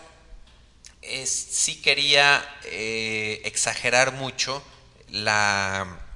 es, 1.03 1.29
sí 1.29 1.83
quería 1.83 2.43
exagerar 2.63 4.13
mucho 4.13 4.63
la... 5.11 6.06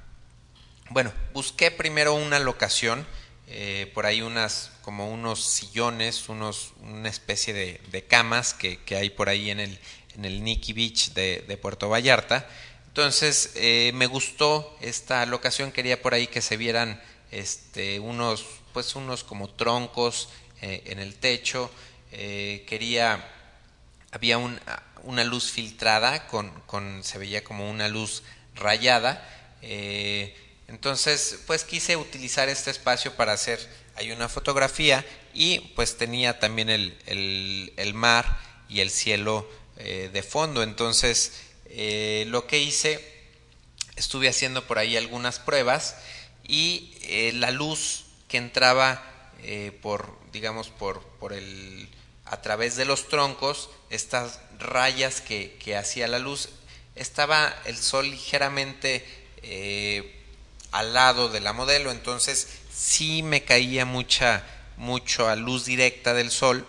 Bueno, 0.92 1.10
busqué 1.32 1.70
primero 1.70 2.12
una 2.12 2.38
locación, 2.38 3.06
por 3.94 4.04
ahí 4.04 4.20
unas 4.20 4.72
como 4.82 5.10
unos 5.10 5.42
sillones, 5.42 6.28
unos, 6.28 6.72
una 6.82 7.08
especie 7.08 7.54
de, 7.54 8.04
camas 8.04 8.52
que, 8.52 8.78
hay 8.90 9.08
por 9.08 9.30
ahí 9.30 9.50
en 9.50 9.60
el, 9.60 9.78
en 10.14 10.26
el 10.26 10.44
Nikki 10.44 10.74
Beach 10.74 11.14
de, 11.14 11.46
de 11.48 11.56
Puerto 11.56 11.88
Vallarta. 11.88 12.46
Entonces 12.88 13.52
eh, 13.54 13.92
me 13.94 14.06
gustó 14.06 14.76
esta 14.82 15.24
locación, 15.24 15.72
quería 15.72 16.02
por 16.02 16.12
ahí 16.12 16.26
que 16.26 16.42
se 16.42 16.58
vieran 16.58 17.00
este, 17.30 17.98
unos, 17.98 18.44
pues 18.74 18.94
unos 18.94 19.24
como 19.24 19.48
troncos 19.48 20.28
eh, 20.60 20.82
en 20.84 20.98
el 20.98 21.14
techo, 21.14 21.70
eh, 22.10 22.66
quería, 22.68 23.26
había 24.10 24.36
un, 24.36 24.60
una 25.04 25.24
luz 25.24 25.50
filtrada, 25.50 26.26
con, 26.26 26.50
con, 26.66 27.02
se 27.02 27.16
veía 27.16 27.42
como 27.42 27.70
una 27.70 27.88
luz 27.88 28.24
rayada, 28.56 29.26
entonces 30.72 31.38
pues 31.46 31.62
quise 31.62 31.96
utilizar 31.96 32.48
este 32.48 32.72
espacio 32.72 33.14
para 33.14 33.32
hacer 33.32 33.60
hay 33.94 34.10
una 34.10 34.28
fotografía 34.28 35.04
y 35.32 35.60
pues 35.76 35.96
tenía 35.96 36.40
también 36.40 36.68
el, 36.68 36.98
el, 37.76 37.94
mar 37.94 38.40
y 38.68 38.80
el 38.80 38.90
cielo 38.90 39.48
de 39.76 40.22
fondo, 40.22 40.62
entonces 40.62 41.32
eh, 41.74 42.24
lo 42.28 42.46
que 42.46 42.58
hice, 42.58 43.02
estuve 43.96 44.28
haciendo 44.28 44.66
por 44.66 44.78
ahí 44.78 44.98
algunas 44.98 45.38
pruebas 45.38 45.96
y 46.46 46.94
eh, 47.04 47.32
la 47.34 47.50
luz 47.50 48.04
que 48.28 48.36
entraba 48.36 49.02
eh, 49.42 49.72
por, 49.80 50.18
digamos, 50.32 50.68
por, 50.68 51.02
por 51.18 51.32
el, 51.32 51.88
a 52.26 52.42
través 52.42 52.76
de 52.76 52.84
los 52.84 53.08
troncos, 53.08 53.70
estas 53.88 54.40
rayas 54.58 55.22
que, 55.22 55.56
que 55.64 55.74
hacía 55.74 56.06
la 56.08 56.18
luz, 56.18 56.50
estaba 56.94 57.58
el 57.64 57.78
sol 57.78 58.10
ligeramente 58.10 59.02
al 60.72 60.94
lado 60.94 61.28
de 61.28 61.40
la 61.40 61.52
modelo, 61.52 61.90
entonces 61.90 62.48
sí 62.74 63.22
me 63.22 63.44
caía 63.44 63.84
mucha, 63.84 64.44
mucho 64.76 65.28
a 65.28 65.36
luz 65.36 65.66
directa 65.66 66.14
del 66.14 66.30
sol 66.30 66.66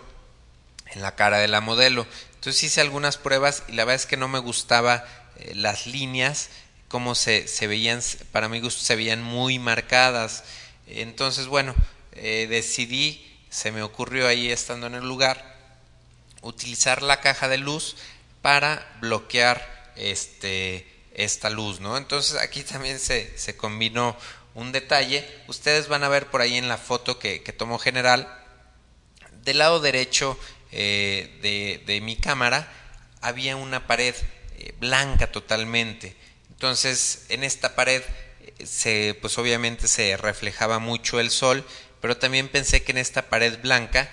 en 0.92 1.02
la 1.02 1.16
cara 1.16 1.38
de 1.38 1.48
la 1.48 1.60
modelo. 1.60 2.06
Entonces 2.34 2.62
hice 2.62 2.80
algunas 2.80 3.16
pruebas 3.16 3.64
y 3.68 3.72
la 3.72 3.84
verdad 3.84 4.02
es 4.02 4.06
que 4.06 4.16
no 4.16 4.28
me 4.28 4.38
gustaba 4.38 5.04
eh, 5.36 5.54
las 5.54 5.86
líneas, 5.86 6.50
como 6.88 7.14
se, 7.14 7.48
se, 7.48 7.66
veían, 7.66 8.00
para 8.30 8.48
mi 8.48 8.60
gusto 8.60 8.82
se 8.82 8.94
veían 8.94 9.22
muy 9.22 9.58
marcadas. 9.58 10.44
Entonces, 10.86 11.46
bueno, 11.46 11.74
eh, 12.12 12.46
decidí, 12.48 13.26
se 13.48 13.72
me 13.72 13.82
ocurrió 13.82 14.28
ahí 14.28 14.50
estando 14.50 14.86
en 14.86 14.94
el 14.94 15.08
lugar, 15.08 15.56
utilizar 16.42 17.02
la 17.02 17.20
caja 17.20 17.48
de 17.48 17.58
luz 17.58 17.96
para 18.42 18.86
bloquear 19.00 19.92
este, 19.96 20.86
esta 21.14 21.50
luz, 21.50 21.80
¿no? 21.80 21.96
Entonces 21.96 22.36
aquí 22.38 22.62
también 22.62 22.98
se, 22.98 23.36
se 23.38 23.56
combinó 23.56 24.16
un 24.54 24.72
detalle. 24.72 25.28
Ustedes 25.48 25.88
van 25.88 26.04
a 26.04 26.08
ver 26.08 26.26
por 26.26 26.40
ahí 26.40 26.56
en 26.56 26.68
la 26.68 26.78
foto 26.78 27.18
que, 27.18 27.42
que 27.42 27.52
tomó 27.52 27.78
general, 27.78 28.28
del 29.44 29.58
lado 29.58 29.80
derecho 29.80 30.38
eh, 30.72 31.78
de, 31.86 32.00
mi 32.00 32.16
cámara 32.16 32.68
había 33.20 33.56
una 33.56 33.86
pared 33.86 34.14
eh, 34.56 34.74
blanca 34.80 35.30
totalmente. 35.30 36.16
Entonces, 36.50 37.26
en 37.28 37.44
esta 37.44 37.74
pared 37.74 38.02
eh, 38.40 38.66
se, 38.66 39.16
pues 39.20 39.38
obviamente 39.38 39.86
se 39.86 40.16
reflejaba 40.16 40.78
mucho 40.78 41.20
el 41.20 41.30
sol, 41.30 41.64
pero 42.00 42.16
también 42.16 42.48
pensé 42.48 42.82
que 42.82 42.92
en 42.92 42.98
esta 42.98 43.22
pared 43.28 43.60
blanca 43.60 44.10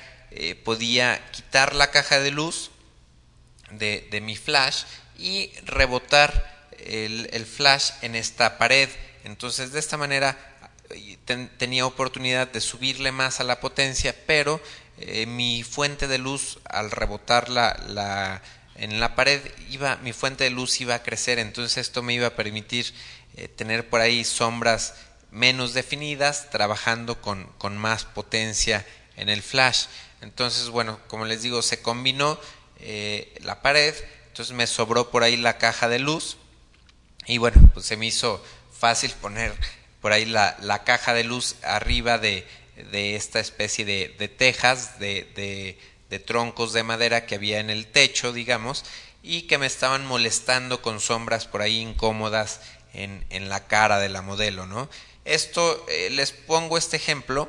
podía 0.64 1.30
quitar 1.32 1.76
la 1.76 1.91
caja 1.91 2.22
de 2.22 2.32
luz 2.32 2.72
de, 3.70 4.08
de 4.12 4.22
mi 4.22 4.38
flash 4.38 4.84
y 5.18 5.52
rebotar 5.66 6.51
el, 6.86 7.45
flash 7.45 7.91
en 8.01 8.15
esta 8.15 8.57
pared. 8.57 8.89
Entonces 9.23 9.71
de 9.71 9.79
esta 9.79 9.97
manera 9.97 10.38
tenía 11.57 11.86
oportunidad 11.86 12.47
de 12.47 12.61
subirle 12.61 13.11
más 13.11 13.39
a 13.39 13.43
la 13.43 13.59
potencia, 13.59 14.15
pero 14.25 14.61
eh, 14.97 15.25
mi 15.25 15.63
fuente 15.63 16.07
de 16.07 16.17
luz 16.17 16.59
al 16.65 16.91
rebotar 16.91 17.49
la, 17.49 18.41
en 18.75 18.99
la 18.99 19.15
pared 19.15 19.41
iba 19.69 19.95
mi 19.97 20.11
fuente 20.13 20.43
de 20.43 20.49
luz 20.49 20.82
iba 20.82 20.95
a 20.95 21.03
crecer, 21.03 21.39
entonces 21.39 21.77
esto 21.77 22.03
me 22.03 22.13
iba 22.13 22.27
a 22.27 22.36
permitir 22.36 22.93
eh, 23.38 23.47
tener 23.47 23.89
por 23.89 24.01
ahí 24.01 24.23
sombras 24.23 24.95
menos 25.32 25.73
definidas, 25.73 26.49
trabajando 26.49 27.21
con, 27.21 27.45
con 27.57 27.77
más 27.77 28.03
potencia 28.03 28.86
en 29.15 29.29
el 29.29 29.41
flash. 29.41 29.86
Entonces, 30.21 30.69
bueno, 30.69 30.99
como 31.07 31.25
les 31.25 31.41
digo, 31.41 31.61
se 31.61 31.82
combinó 31.82 32.39
eh, 32.79 33.34
la 33.41 33.61
pared, 33.61 33.95
entonces 34.27 34.55
me 34.55 34.67
sobró 34.67 35.09
por 35.09 35.23
ahí 35.23 35.38
la 35.38 35.57
caja 35.57 35.88
de 35.88 35.99
luz 35.99 36.38
y 37.26 37.38
bueno, 37.38 37.69
pues 37.74 37.86
se 37.86 37.97
me 37.97 38.07
hizo 38.07 38.43
fácil 38.72 39.11
poner 39.22 39.53
por 40.01 40.11
ahí 40.11 40.26
la, 40.26 40.57
la 40.61 40.84
caja 40.84 41.13
de 41.13 41.24
luz 41.24 41.55
arriba 41.63 42.17
de, 42.17 42.47
de 42.91 43.15
esta 43.15 43.39
especie 43.39 43.86
de, 43.86 44.15
de 44.17 44.28
tejas, 44.28 44.99
de, 44.99 45.32
de, 45.36 45.78
de, 46.09 46.19
troncos 46.19 46.74
de 46.74 46.84
madera 46.84 47.26
que 47.26 47.36
había 47.36 47.59
en 47.59 47.69
el 47.69 47.86
techo, 47.86 48.34
digamos, 48.34 48.84
y 49.22 49.43
que 49.43 49.57
me 49.59 49.67
estaban 49.67 50.05
molestando 50.05 50.82
con 50.82 50.99
sombras 50.99 51.45
por 51.45 51.61
ahí 51.61 51.80
incómodas 51.80 52.61
en, 52.93 53.24
en 53.30 53.49
la 53.49 53.67
cara 53.67 53.99
de 53.99 54.09
la 54.09 54.22
modelo, 54.22 54.65
¿no? 54.65 54.89
Esto, 55.24 55.86
eh, 55.88 56.09
les 56.09 56.32
pongo 56.32 56.78
este 56.78 56.97
ejemplo 56.97 57.47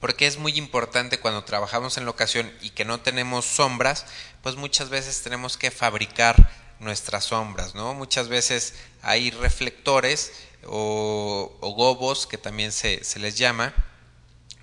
porque 0.00 0.28
es 0.28 0.38
muy 0.38 0.56
importante 0.56 1.18
cuando 1.18 1.42
trabajamos 1.42 1.96
en 1.96 2.04
locación 2.04 2.52
y 2.60 2.70
que 2.70 2.84
no 2.84 3.00
tenemos 3.00 3.44
sombras, 3.44 4.06
pues 4.42 4.54
muchas 4.54 4.90
veces 4.90 5.22
tenemos 5.22 5.56
que 5.56 5.72
fabricar 5.72 6.67
nuestras 6.80 7.24
sombras, 7.24 7.74
¿no? 7.74 7.94
Muchas 7.94 8.28
veces 8.28 8.74
hay 9.02 9.30
reflectores 9.30 10.32
o, 10.64 11.56
gobos, 11.76 12.26
que 12.26 12.38
también 12.38 12.72
se, 12.72 13.04
se, 13.04 13.18
les 13.18 13.36
llama, 13.36 13.74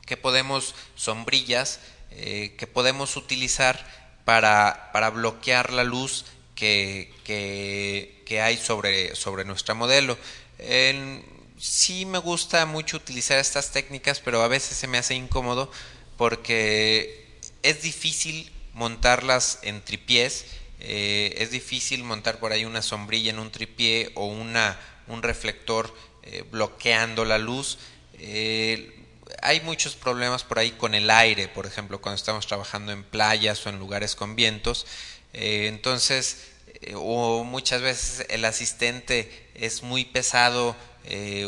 que 0.06 0.18
podemos, 0.18 0.76
sombrillas, 0.96 1.80
eh, 2.12 2.56
que 2.58 2.68
podemos 2.68 3.18
utilizar 3.18 3.86
para, 4.24 4.90
para 4.94 5.10
bloquear 5.10 5.72
la 5.72 5.84
luz 5.84 6.26
que, 6.56 7.14
que, 7.24 8.42
hay 8.42 8.58
sobre, 8.58 9.16
sobre 9.16 9.46
modelo. 9.76 10.18
En, 10.58 11.24
sí 11.60 12.06
me 12.06 12.18
gusta 12.18 12.66
mucho 12.66 12.98
utilizar 12.98 13.38
estas 13.38 13.72
técnicas, 13.72 14.20
pero 14.20 14.42
a 14.42 14.48
veces 14.48 14.78
se 14.78 14.88
me 14.88 14.98
hace 14.98 15.16
incómodo 15.16 15.72
porque 16.18 17.40
es 17.64 17.82
difícil 17.82 18.52
montarlas 18.74 19.60
en 19.62 19.84
tripiés, 19.84 20.46
eh, 20.88 21.34
es 21.42 21.50
difícil 21.50 22.04
montar 22.04 22.38
por 22.38 22.52
ahí 22.52 22.64
una 22.64 22.84
sombrilla 22.84 23.32
en 23.32 23.40
un 23.40 23.50
tripié 23.50 24.12
o 24.14 24.28
una, 24.28 24.80
un 25.08 25.24
reflector 25.24 25.92
eh, 26.22 26.44
bloqueando 26.52 27.26
la 27.26 27.40
luz. 27.40 27.80
Eh, 28.20 29.04
hay 29.42 29.62
muchos 29.62 29.96
problemas 29.96 30.44
por 30.44 30.60
ahí 30.60 30.72
con 30.72 30.94
el 30.94 31.10
aire, 31.10 31.48
por 31.48 31.66
ejemplo, 31.66 32.00
cuando 32.00 32.18
estamos 32.18 32.46
trabajando 32.46 32.92
en 32.92 33.04
playas 33.04 33.66
o 33.66 33.70
en 33.70 33.80
lugares 33.80 34.16
con 34.16 34.36
vientos. 34.36 34.86
entonces, 35.34 36.52
o 36.94 37.44
muchas 37.44 37.82
veces 37.82 38.28
el 38.30 38.46
asistente 38.46 39.50
es 39.56 39.82
muy 39.82 40.06
pesado 40.06 40.76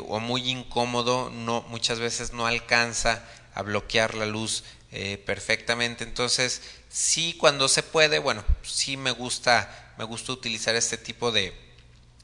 o 0.08 0.20
muy 0.20 0.50
incómodo, 0.50 1.30
no, 1.30 1.62
muchas 1.70 2.00
veces 2.00 2.34
no 2.34 2.48
alcanza 2.48 3.24
a 3.54 3.62
bloquear 3.62 4.16
la 4.16 4.26
luz 4.26 4.64
perfectamente. 5.26 6.04
Entonces, 6.04 6.62
sí, 6.90 7.36
cuando 7.40 7.68
se 7.68 7.84
puede, 7.84 8.20
bueno, 8.20 8.44
sí 8.64 8.98
me 8.98 9.12
gusta, 9.12 9.94
me 9.98 10.04
gusta 10.04 10.32
utilizar 10.32 10.76
este 10.76 10.98
tipo 10.98 11.32
de, 11.32 11.54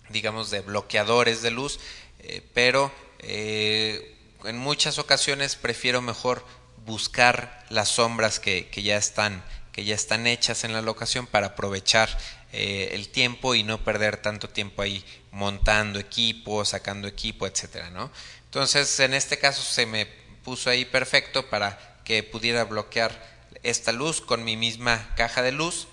digamos, 0.10 0.50
de 0.50 0.62
bloqueadores 0.62 1.42
de 1.42 1.52
luz, 1.52 1.80
eh, 2.20 2.42
pero 2.54 2.92
en 3.20 4.58
muchas 4.58 5.00
ocasiones 5.00 5.56
prefiero 5.56 6.02
mejor 6.02 6.46
buscar 6.86 7.66
las 7.70 7.90
sombras 7.90 8.40
que, 8.40 8.70
ya 8.76 8.98
están 8.98 9.44
que 9.72 9.86
ya 9.86 9.96
están 9.96 10.28
hechas 10.28 10.66
en 10.66 10.74
la 10.74 10.82
locación 10.82 11.26
para 11.26 11.48
aprovechar 11.48 12.16
el 12.52 13.10
tiempo 13.10 13.56
y 13.56 13.64
no 13.64 13.84
perder 13.84 14.18
tanto 14.18 14.48
tiempo 14.50 14.82
ahí 14.82 15.04
montando 15.32 15.98
equipo, 16.00 16.64
sacando 16.64 17.08
equipo, 17.08 17.48
etcétera, 17.48 17.90
¿no? 17.90 18.12
Entonces, 18.46 19.00
en 19.00 19.16
este 19.16 19.40
caso 19.40 19.64
se 19.64 19.88
me 19.88 20.06
puso 20.44 20.70
ahí 20.70 20.86
perfecto 20.86 21.50
para 21.50 22.00
que 22.06 22.22
pudiera 22.22 22.66
bloquear 22.66 23.33
esta 23.64 23.92
luz 23.92 24.22
con 24.22 24.44
mi 24.44 24.58
misma 24.58 25.14
caja 25.16 25.42
de 25.42 25.52
luz. 25.52 25.88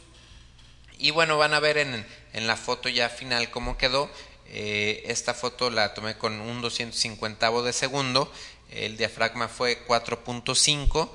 Y 0.98 1.12
bueno, 1.12 1.38
van 1.38 1.54
a 1.54 1.60
ver 1.60 1.78
en, 1.78 2.06
en 2.32 2.46
la 2.46 2.56
foto 2.56 2.88
ya 2.88 3.08
final 3.08 3.50
cómo 3.50 3.78
quedó. 3.78 4.10
Eh, 4.46 5.04
esta 5.06 5.32
foto 5.32 5.70
la 5.70 5.94
tomé 5.94 6.18
con 6.18 6.40
un 6.40 6.60
250 6.60 7.50
de 7.62 7.72
segundo. 7.72 8.32
El 8.70 8.96
diafragma 8.96 9.48
fue 9.48 9.86
4.5. 9.86 11.10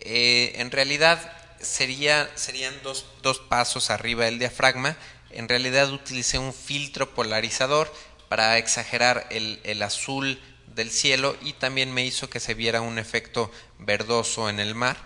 Eh, 0.00 0.52
en 0.56 0.70
realidad 0.70 1.32
sería, 1.60 2.30
serían 2.34 2.74
dos, 2.82 3.06
dos 3.22 3.38
pasos 3.38 3.90
arriba 3.90 4.24
del 4.24 4.38
diafragma 4.38 4.96
en 5.30 5.48
realidad 5.48 5.92
utilicé 5.92 6.38
un 6.38 6.54
filtro 6.54 7.14
polarizador 7.14 7.92
para 8.28 8.58
exagerar 8.58 9.26
el, 9.30 9.60
el 9.64 9.82
azul 9.82 10.40
del 10.66 10.90
cielo 10.90 11.36
y 11.42 11.54
también 11.54 11.92
me 11.92 12.04
hizo 12.04 12.30
que 12.30 12.40
se 12.40 12.54
viera 12.54 12.80
un 12.80 12.98
efecto 12.98 13.50
verdoso 13.78 14.48
en 14.48 14.60
el 14.60 14.74
mar. 14.74 14.96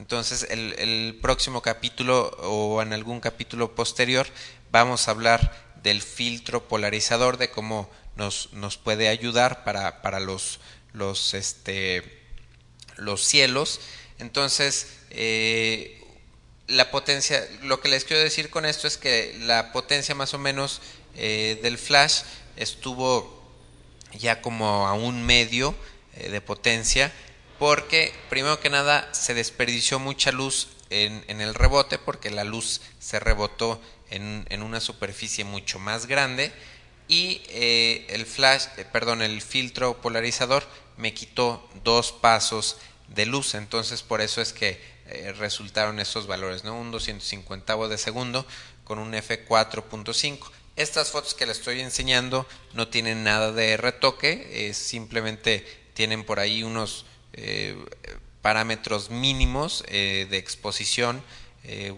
Entonces, 0.00 0.46
el, 0.48 0.74
el, 0.78 1.18
próximo 1.20 1.60
capítulo 1.60 2.28
o 2.38 2.80
en 2.80 2.94
algún 2.94 3.20
capítulo 3.20 3.74
posterior 3.74 4.26
vamos 4.72 5.06
a 5.06 5.10
hablar 5.10 5.74
del 5.82 6.00
filtro 6.00 6.66
polarizador, 6.68 7.36
de 7.36 7.50
cómo 7.50 7.90
nos, 8.16 8.50
nos 8.54 8.78
puede 8.78 9.08
ayudar 9.08 9.62
para, 9.62 10.00
para 10.00 10.18
los, 10.18 10.58
los, 10.94 11.34
este, 11.34 12.18
los 12.96 13.22
cielos. 13.22 13.82
Entonces, 14.18 14.86
eh, 15.10 16.02
la 16.66 16.90
potencia, 16.90 17.46
lo 17.62 17.80
que 17.80 17.90
les 17.90 18.06
quiero 18.06 18.22
decir 18.22 18.48
con 18.48 18.64
esto 18.64 18.86
es 18.86 18.96
que 18.96 19.36
la 19.40 19.70
potencia 19.70 20.14
más 20.14 20.32
o 20.32 20.38
menos 20.38 20.80
eh, 21.14 21.60
del 21.62 21.76
flash 21.76 22.22
estuvo 22.56 23.52
ya 24.18 24.40
como 24.40 24.88
a 24.88 24.94
un 24.94 25.22
medio 25.22 25.74
eh, 26.16 26.30
de 26.30 26.40
potencia 26.40 27.12
porque 27.60 28.14
primero 28.30 28.58
que 28.58 28.70
nada 28.70 29.06
se 29.12 29.34
desperdició 29.34 29.98
mucha 29.98 30.32
luz 30.32 30.68
en, 30.88 31.42
el 31.42 31.54
rebote 31.54 31.98
porque 31.98 32.30
la 32.30 32.42
luz 32.42 32.80
se 32.98 33.20
rebotó 33.20 33.78
en, 34.08 34.62
una 34.62 34.80
superficie 34.80 35.44
mucho 35.44 35.78
más 35.78 36.06
grande 36.06 36.52
y 37.06 37.42
eh, 37.48 38.06
el 38.08 38.24
flash, 38.24 38.64
perdón, 38.92 39.20
el 39.20 39.42
filtro 39.42 40.00
polarizador 40.00 40.66
me 40.96 41.12
quitó 41.12 41.68
dos 41.84 42.12
pasos 42.12 42.78
de 43.08 43.26
luz 43.26 43.54
entonces 43.54 44.02
por 44.02 44.22
eso 44.22 44.40
es 44.40 44.54
que 44.54 44.80
eh, 45.06 45.34
resultaron 45.36 46.00
estos 46.00 46.26
valores, 46.26 46.64
¿no? 46.64 46.80
Un 46.80 46.90
250 46.90 47.76
de 47.88 47.98
segundo 47.98 48.46
con 48.84 48.98
un 48.98 49.12
f4.5. 49.12 50.50
Estas 50.76 51.10
fotos 51.10 51.34
que 51.34 51.44
les 51.44 51.58
estoy 51.58 51.80
enseñando 51.80 52.46
no 52.72 52.88
tienen 52.88 53.22
nada 53.22 53.52
de 53.52 53.76
retoque, 53.76 54.72
simplemente 54.72 55.66
tienen 55.92 56.24
por 56.24 56.40
ahí 56.40 56.62
unos 56.62 57.04
eh, 57.04 57.10
parámetros 58.42 59.10
mínimos 59.10 59.84
eh, 59.88 60.26
de 60.30 60.38
exposición, 60.38 61.22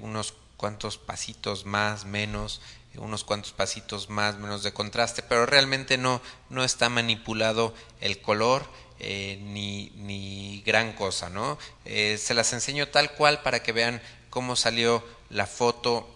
unos 0.01 0.35
cuantos 0.57 0.99
pasitos 0.99 1.67
más, 1.67 2.05
menos, 2.05 2.61
unos 2.97 3.25
cuantos 3.25 3.53
pasitos 3.53 4.11
más, 4.11 4.39
menos 4.39 4.63
de 4.63 4.73
contraste, 4.73 5.23
pero 5.23 5.47
realmente 5.47 5.99
no, 5.99 6.21
no 6.51 6.65
está 6.65 6.89
manipulado 6.89 7.75
el 8.01 8.21
color 8.21 8.67
eh, 9.01 9.39
ni, 9.43 9.91
ni, 9.97 10.63
gran 10.65 10.93
cosa, 10.93 11.29
¿no? 11.29 11.59
Eh, 11.85 12.19
se 12.19 12.35
las 12.35 12.53
enseño 12.53 12.89
tal 12.89 13.13
cual 13.15 13.43
para 13.43 13.63
que 13.63 13.73
vean 13.73 14.01
cómo 14.31 14.55
salió 14.55 15.05
la 15.29 15.49
foto, 15.49 16.09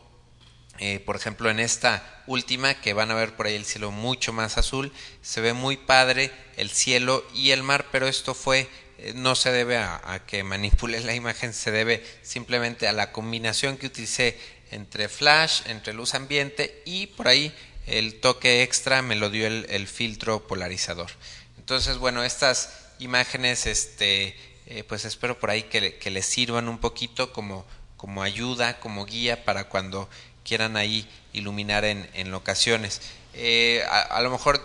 eh, 0.78 1.00
por 1.00 1.16
ejemplo, 1.16 1.50
en 1.50 1.58
esta 1.58 2.22
última, 2.28 2.74
que 2.74 2.92
van 2.92 3.10
a 3.10 3.14
ver 3.14 3.34
por 3.34 3.46
ahí 3.46 3.56
el 3.56 3.64
cielo 3.64 3.90
mucho 3.90 4.32
más 4.32 4.56
azul, 4.58 4.92
se 5.22 5.40
ve 5.40 5.52
muy 5.52 5.76
padre 5.76 6.30
el 6.56 6.70
cielo 6.70 7.24
y 7.34 7.50
el 7.50 7.64
mar, 7.64 7.86
pero 7.90 8.06
esto 8.06 8.34
fue 8.34 8.68
no 9.14 9.34
se 9.34 9.52
debe 9.52 9.78
a, 9.78 10.22
que 10.26 10.42
manipule 10.42 11.00
la 11.00 11.14
imagen, 11.14 11.52
se 11.52 11.70
debe 11.70 12.04
simplemente 12.22 12.88
a 12.88 12.92
la 12.92 13.12
combinación 13.12 13.76
que 13.76 13.86
utilicé 13.86 14.38
entre 14.70 15.08
flash, 15.08 15.62
entre 15.66 15.92
luz 15.92 16.14
ambiente 16.14 16.82
y 16.84 17.06
por 17.08 17.28
ahí 17.28 17.54
el 17.86 18.20
toque 18.20 18.62
extra 18.62 19.02
me 19.02 19.14
lo 19.16 19.30
dio 19.30 19.46
el, 19.46 19.66
el 19.68 19.86
filtro 19.86 20.46
polarizador. 20.46 21.10
Entonces, 21.58 21.98
bueno, 21.98 22.24
estas 22.24 22.70
imágenes, 22.98 23.66
este, 23.66 24.36
eh, 24.66 24.84
pues 24.84 25.04
espero 25.04 25.38
por 25.38 25.50
ahí 25.50 25.64
que, 25.64 25.96
que, 25.96 26.10
les 26.10 26.26
sirvan 26.26 26.68
un 26.68 26.78
poquito 26.78 27.32
como, 27.32 27.64
como 27.96 28.22
ayuda, 28.22 28.80
como 28.80 29.04
guía 29.04 29.44
para 29.44 29.64
cuando 29.64 30.08
quieran 30.44 30.76
ahí 30.76 31.08
iluminar 31.32 31.84
en, 31.84 32.08
en 32.14 32.30
locaciones. 32.30 33.00
Eh, 33.34 33.84
a, 33.88 34.20
lo 34.22 34.30
mejor 34.30 34.62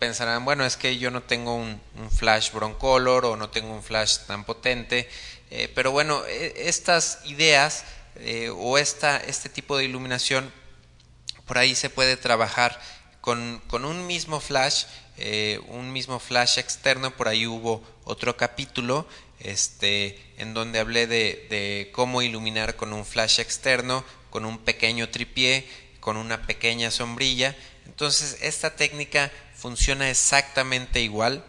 pensarán, 0.00 0.44
bueno, 0.44 0.64
es 0.64 0.76
que 0.76 0.98
yo 0.98 1.12
no 1.12 1.22
tengo 1.22 1.54
un, 1.54 1.80
flash 2.10 2.50
broncolor 2.50 3.24
o 3.26 3.36
no 3.36 3.50
tengo 3.50 3.72
un 3.72 3.84
flash 3.84 4.18
tan 4.26 4.44
potente, 4.44 5.08
eh, 5.52 5.70
pero 5.72 5.92
bueno, 5.92 6.24
e, 6.26 6.68
estas 6.68 7.20
ideas 7.26 7.84
o 8.56 8.76
esta, 8.76 9.16
este 9.18 9.48
tipo 9.48 9.78
de 9.78 9.84
iluminación, 9.84 10.52
por 11.46 11.58
ahí 11.58 11.74
se 11.76 11.88
puede 11.88 12.16
trabajar 12.16 12.80
con, 13.20 13.62
con 13.68 13.84
un 13.84 14.06
mismo 14.06 14.40
flash, 14.40 14.84
eh, 15.16 15.60
un 15.68 15.92
mismo 15.92 16.18
flash 16.18 16.58
externo, 16.58 17.16
por 17.16 17.28
ahí 17.28 17.46
hubo 17.46 17.82
otro 18.04 18.36
capítulo 18.36 19.06
este, 19.40 20.18
en 20.38 20.54
donde 20.54 20.78
hablé 20.78 21.06
de, 21.06 21.46
de 21.50 21.90
cómo 21.92 22.22
iluminar 22.22 22.76
con 22.76 22.92
un 22.92 23.04
flash 23.04 23.40
externo, 23.40 24.04
con 24.30 24.44
un 24.44 24.58
pequeño 24.58 25.10
tripié, 25.10 25.68
con 26.00 26.16
una 26.16 26.46
pequeña 26.46 26.90
sombrilla. 26.90 27.56
Entonces, 27.84 28.38
esta 28.40 28.76
técnica 28.76 29.30
funciona 29.60 30.10
exactamente 30.10 31.00
igual. 31.00 31.44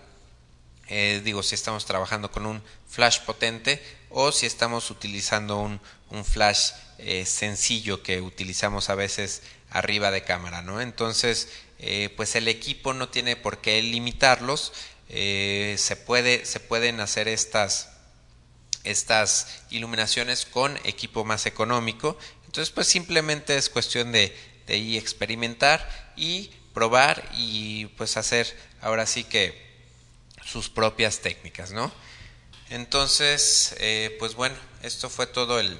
Eh, 0.89 1.21
digo, 1.23 1.41
si 1.43 1.55
estamos 1.55 1.85
trabajando 1.85 2.29
con 2.29 2.45
un 2.45 2.61
flash 2.89 3.21
potente 3.21 3.81
o 4.09 4.33
si 4.33 4.45
estamos 4.45 4.91
utilizando 4.91 5.57
un, 5.59 5.79
un 6.09 6.25
flash 6.25 6.71
eh, 6.97 7.25
sencillo 7.25 8.03
que 8.03 8.19
utilizamos 8.19 8.89
a 8.89 8.95
veces 8.95 9.43
arriba 9.69 10.11
de 10.11 10.23
cámara, 10.23 10.61
¿no? 10.61 10.81
Entonces, 10.81 11.47
eh, 11.79 12.13
pues 12.17 12.35
el 12.35 12.49
equipo 12.49 12.93
no 12.93 13.07
tiene 13.07 13.37
por 13.37 13.59
qué 13.59 13.81
limitarlos. 13.81 14.73
se, 15.07 16.03
puede, 16.05 16.45
se 16.45 16.59
pueden 16.59 16.99
hacer 16.99 17.29
estas, 17.29 17.91
estas 18.83 19.63
iluminaciones 19.69 20.45
con 20.45 20.77
equipo 20.83 21.23
más 21.23 21.45
económico. 21.45 22.17
Entonces, 22.45 22.71
pues 22.71 22.87
simplemente 22.87 23.55
es 23.55 23.69
cuestión 23.69 24.11
de, 24.11 24.35
de 24.67 24.97
experimentar 24.97 26.13
y 26.17 26.51
probar 26.73 27.29
y 27.37 27.87
pues 27.97 28.17
hacer 28.17 28.55
ahora 28.81 29.05
sí 29.05 29.23
que 29.23 29.71
sus 30.45 30.69
propias 30.69 31.19
técnicas, 31.19 31.71
¿no? 31.71 31.91
Entonces, 32.69 33.75
eh, 33.79 34.15
pues 34.19 34.35
bueno, 34.35 34.55
esto 34.81 35.09
fue 35.09 35.27
todo 35.27 35.59
el 35.59 35.79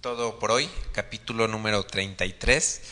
todo 0.00 0.38
por 0.38 0.50
hoy, 0.50 0.68
capítulo 0.92 1.46
número 1.46 1.84
33 1.84 2.82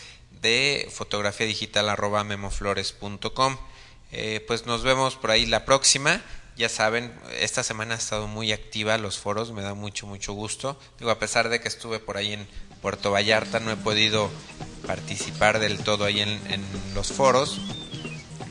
de 0.41 0.89
fotografía 0.93 1.47
digital 1.47 1.89
arroba 1.89 2.25
memoflores.com. 2.25 3.59
Eh, 4.13 4.45
pues 4.47 4.67
nos 4.67 4.83
vemos 4.83 5.17
por 5.17 5.31
ahí 5.31 5.47
la 5.47 5.65
próxima. 5.65 6.23
Ya 6.57 6.69
saben, 6.69 7.13
esta 7.39 7.63
semana 7.63 7.95
ha 7.95 7.99
estado 7.99 8.27
muy 8.27 8.53
activa 8.53 8.97
los 8.99 9.19
foros, 9.19 9.53
me 9.53 9.63
da 9.63 9.75
mucho, 9.75 10.07
mucho 10.07 10.33
gusto. 10.33 10.79
Digo, 10.99 11.11
a 11.11 11.19
pesar 11.19 11.49
de 11.49 11.61
que 11.61 11.69
estuve 11.69 11.99
por 11.99 12.17
ahí 12.17 12.33
en 12.33 12.47
Puerto 12.83 13.11
Vallarta, 13.11 13.61
no 13.61 13.71
he 13.71 13.77
podido 13.77 14.31
participar 14.87 15.59
del 15.59 15.79
todo 15.79 16.05
ahí 16.05 16.21
en, 16.21 16.39
los 16.95 17.13
foros, 17.13 17.59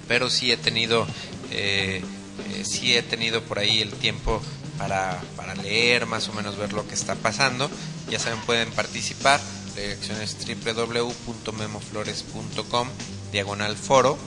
pero 0.07 0.29
sí 0.29 0.51
he 0.51 0.57
tenido, 0.57 1.07
eh, 1.51 2.03
eh, 2.51 2.63
sí 2.65 2.95
he 2.95 3.03
tenido 3.03 3.43
por 3.43 3.59
ahí 3.59 3.81
el 3.81 3.91
tiempo 3.91 4.41
para, 4.77 5.21
para 5.35 5.55
leer, 5.55 6.05
más 6.05 6.29
o 6.29 6.33
menos 6.33 6.57
ver 6.57 6.71
lo 6.73 6.87
que 6.87 6.95
está 6.95 7.15
pasando. 7.15 7.69
Ya 8.09 8.19
saben, 8.19 8.39
pueden 8.41 8.69
participar. 8.71 9.39
La 9.75 9.81
dirección 9.81 10.21
es 10.21 10.37
www.memoflores.com 10.45 12.87
diagonal 13.31 13.75
foro. 13.75 14.17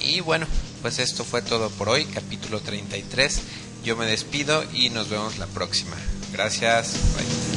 Y 0.00 0.20
bueno, 0.20 0.46
pues 0.82 0.98
esto 0.98 1.24
fue 1.24 1.40
todo 1.42 1.70
por 1.70 1.88
hoy, 1.88 2.04
capítulo 2.06 2.60
33. 2.60 3.40
Yo 3.84 3.96
me 3.96 4.06
despido 4.06 4.64
y 4.72 4.90
nos 4.90 5.08
vemos 5.08 5.38
la 5.38 5.46
próxima. 5.46 5.96
Gracias. 6.32 6.94
Bye. 7.16 7.47